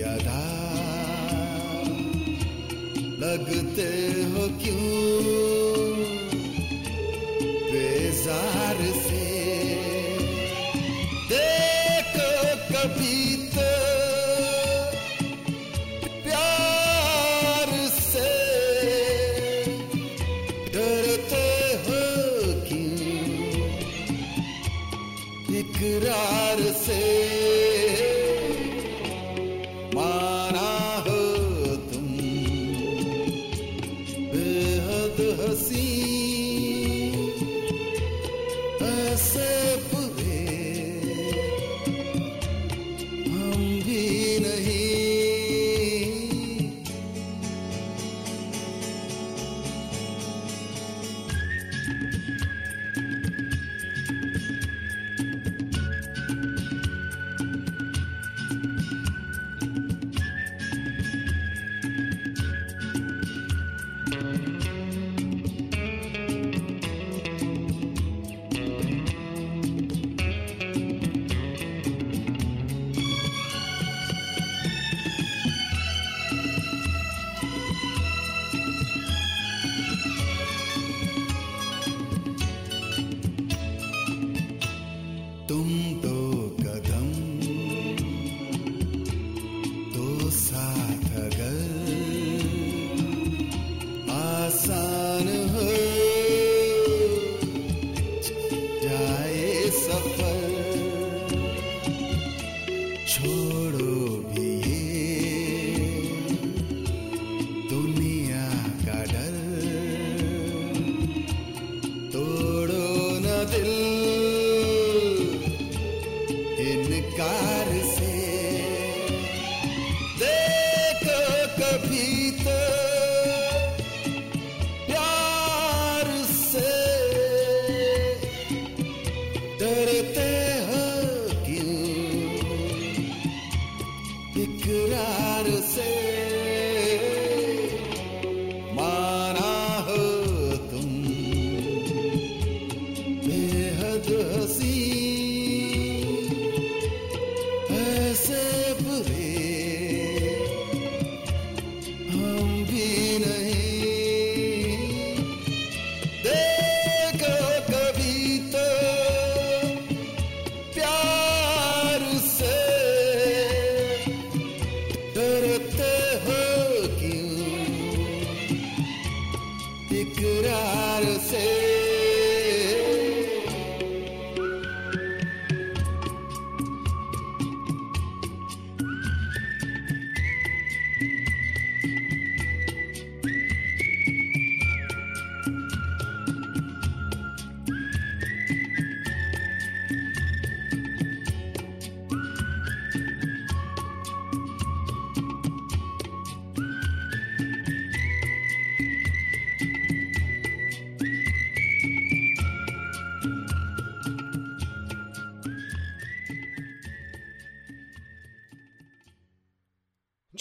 अदा। 0.00 0.58
लगते 3.18 4.22
हो 4.22 4.48
क्यों? 4.48 5.57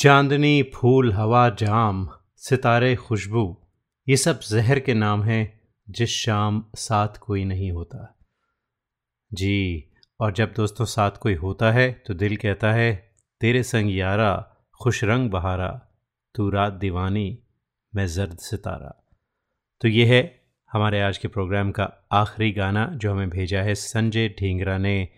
चांदनी, 0.08 0.64
फूल, 0.64 1.14
हवा, 1.14 1.50
जाम, 1.50 2.10
सितारे, 2.36 2.96
खुशबू, 2.96 3.58
ये 4.10 4.18
सब 4.18 4.40
जहर 4.40 4.80
के 4.80 4.94
नाम 4.94 5.24
हैं 5.24 5.62
जिस 5.90 6.10
शाम 6.10 6.66
साथ 6.76 7.08
कोई 7.08 7.46
नहीं 7.46 7.72
होता। 7.72 8.20
जी, 9.34 9.84
और 10.20 10.34
जब 10.34 10.54
दोस्तों 10.56 10.86
साथ 10.86 11.12
कोई 11.12 11.34
होता 11.34 11.72
है 11.72 12.04
तो 12.08 12.14
दिल 12.14 12.36
कहता 12.38 12.72
है, 12.72 13.16
तेरे 13.42 13.64
संग 13.64 13.98
यारा, 13.98 14.56
खुश 14.82 15.04
रंग 15.04 15.30
बहारा, 15.30 15.82
तू 16.36 16.50
रात 16.50 16.74
दीवानी, 16.74 17.40
मैं 17.96 18.08
जर्द 18.08 18.38
सितारा। 18.38 19.12
तो 19.82 19.88
ये 19.88 20.06
है 20.06 20.42
हमारे 20.72 21.02
आज 21.02 21.18
के 21.18 21.28
प्रोग्राम 21.28 21.72
का 21.72 22.08
आखिरी 22.12 22.52
गाना 22.52 22.92
जो 22.94 23.12
हमें 23.12 23.30
भेजा 23.30 23.62
है 23.62 23.76
संजय 23.76 24.30
ढींगरा 24.30 24.78
ने 24.78 25.10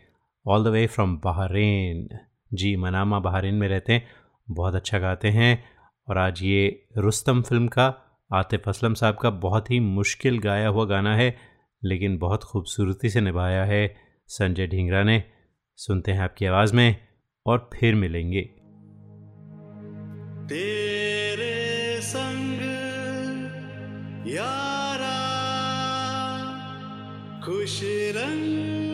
all 0.47 0.63
the 0.63 0.67
way 0.67 0.87
from 0.87 1.17
Bahrain 1.17 2.19
ji, 2.53 2.75
Manama 2.75 3.19
Bahrain 3.19 3.55
में 3.55 3.67
रहते 3.67 3.93
हैं। 3.93 4.07
बहुत 4.51 4.75
अच्छा 4.75 4.99
गाते 4.99 5.27
हैं। 5.27 5.63
और 6.07 6.17
आज 6.17 6.43
ये 6.43 6.87
रुस्तम 6.97 7.41
फ़िल्म 7.41 7.67
का, 7.67 8.17
आतिफ 8.33 8.69
असलम 8.69 8.93
साहब 8.93 9.15
का 9.15 9.29
बहुत 9.29 9.71
ही 9.71 9.79
मुश्किल 9.79 10.39
गाया 10.39 10.67
हुआ 10.67 10.85
गाना 10.85 11.15
है, 11.15 11.37
लेकिन 11.83 12.17
बहुत 12.17 12.43
खूबसूरती 12.43 13.09
से 13.09 13.21
निभाया 13.21 13.65
है 13.65 13.95
संजय 14.27 14.67
ढींगरा 14.67 15.03
ने। 15.03 15.23
सुनते 15.75 16.11
हैं 16.11 16.19
आपकी 16.19 16.45
आवाज़ 16.45 16.75
में 16.75 16.95
और 17.45 17.69
फिर 17.73 17.95
मिलेंगे। 17.95 18.41
तेरे 20.47 22.01
संग 22.01 22.61
यारा 24.27 25.19
खुश 27.45 27.81
रंग 27.85 28.88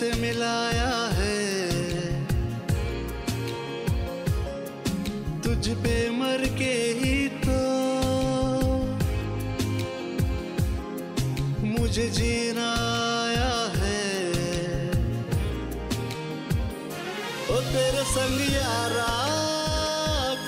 मुझसे 0.00 0.20
मिलाया 0.20 0.92
है। 1.14 1.38
तुझ 5.44 5.68
पे 5.82 5.94
मर 6.10 6.44
के 6.58 6.72
ही 7.00 7.16
तो 7.42 7.58
मुझे 11.66 12.06
जीना 12.10 12.68
आया 13.16 13.52
है। 13.74 14.00
ओ 17.46 17.60
तेरे 17.68 18.04
संग 18.14 18.40
यारा, 18.54 19.10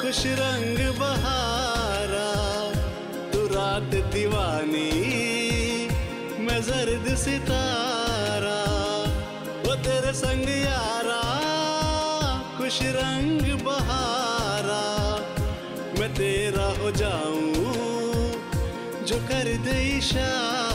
खुश 0.00 0.22
रंग 0.40 0.80
बहारा, 1.00 2.30
तू 3.34 3.46
रात 3.52 3.94
दीवानी, 4.14 4.88
मैं 6.40 6.60
जर्द 6.62 7.14
सितारा। 7.16 7.71
संग 10.12 10.48
यारा 10.48 11.22
खुश 12.56 12.78
रंग 12.96 13.42
बहारा। 13.64 14.84
मैं 16.00 16.10
तेरा 16.14 16.66
हो 16.80 16.90
जाऊँ 16.90 17.52
जो 19.06 19.18
कर 19.28 19.56
दे 19.64 19.78
इशारा। 19.98 20.71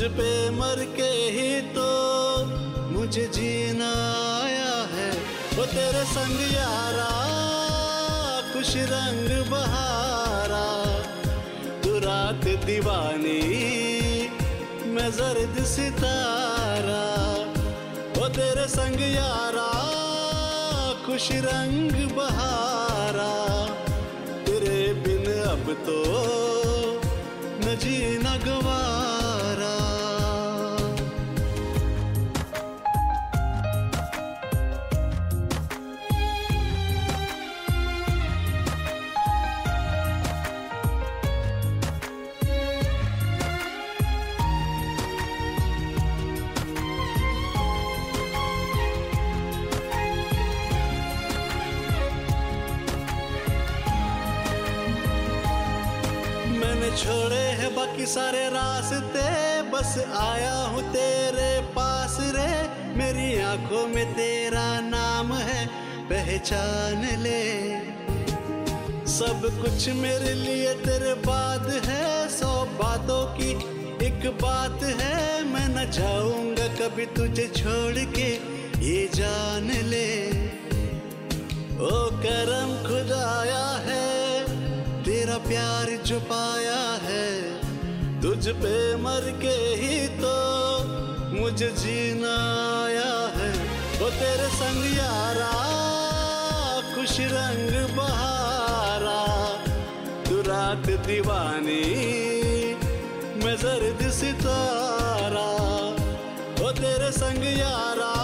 तुझ 0.00 0.10
पे 0.10 0.50
मर 0.50 0.78
के 0.96 1.08
ही 1.32 1.60
तो 1.60 1.88
मुझे 2.90 3.24
जीना 3.26 3.88
आया 4.44 4.70
है। 4.92 5.10
वो 5.54 5.64
तेरे 5.66 6.04
संग 6.04 6.40
यारा, 6.54 7.10
खुश 8.52 8.72
रंग 8.92 9.28
बहारा। 9.50 10.64
तू 11.84 11.98
रात 11.98 12.48
दीवानी, 12.64 13.42
मैं 14.86 15.10
जर्द 15.12 15.64
सितारा। 15.64 17.04
वो 18.20 18.28
तेरे 18.28 18.68
संग 18.68 19.00
यारा, 19.14 19.68
खुश 21.06 21.28
रंग 21.32 22.16
बहारा। 22.16 23.32
तेरे 24.46 24.94
बिन 24.94 25.32
अब 25.42 25.72
तो 25.86 26.02
न 27.60 27.76
जीना 27.76 28.36
गवारा। 28.36 29.19
सारे 58.10 58.48
रास्ते 58.48 59.26
बस 59.70 59.92
आया 60.18 60.54
हूँ 60.54 60.82
तेरे 60.92 61.50
पास 61.70 62.16
रे। 62.20 62.54
मेरी 62.96 63.28
आँखों 63.42 63.86
में 63.86 64.12
तेरा 64.14 64.80
नाम 64.80 65.32
है, 65.32 65.66
पहचान 66.04 67.04
ले। 67.18 67.42
सब 69.06 69.46
कुछ 69.62 69.88
मेरे 69.88 70.32
लिए 70.34 70.74
तेरे 70.74 71.14
बाद 71.14 71.70
है, 71.86 72.28
सौ 72.28 72.50
बातों 72.74 73.24
की 73.36 73.50
एक 74.06 74.26
बात 74.42 74.82
है। 74.82 75.44
मैं 75.44 75.68
न 75.68 75.90
जाऊँगा 75.90 76.66
कभी 76.74 77.06
तुझे 77.06 77.46
छोड़ 77.56 78.04
के, 78.16 78.28
ये 78.84 79.08
जान 79.14 79.70
ले। 79.86 80.10
ओ 81.78 81.94
करम 82.18 82.76
खुदाया 82.88 83.64
है, 83.86 84.42
तेरा 85.04 85.38
प्यार 85.38 85.96
जो 86.04 86.20
पाया 86.20 86.82
है। 87.02 87.59
तुझ 88.22 88.48
पे 88.48 88.96
मर 88.96 89.38
के 89.42 89.54
ही 89.80 90.08
तो 90.08 90.32
मुझे 91.40 91.68
जीना 91.68 92.34
आया 92.84 93.12
है। 93.36 93.50
वो 94.00 94.10
तेरे 94.10 94.48
संग 94.48 94.96
यारा, 94.96 95.52
खुश 96.94 97.16
रंग 97.20 97.96
बहारा। 97.96 99.22
तू 100.28 100.40
रात 100.40 100.86
दीवानी, 101.06 101.84
मैं 103.44 103.56
जर्द 103.56 104.10
सितारा। 104.10 105.48
वो 106.62 106.72
तेरे 106.72 107.12
संग 107.12 107.44
यारा, 107.58 108.14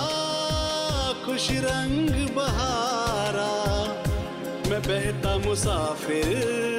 खुश 1.27 1.49
रंग 1.51 2.29
बहारा। 2.29 3.53
मैं 4.71 4.83
बहता 4.83 5.37
मुसाफिर 5.39 6.76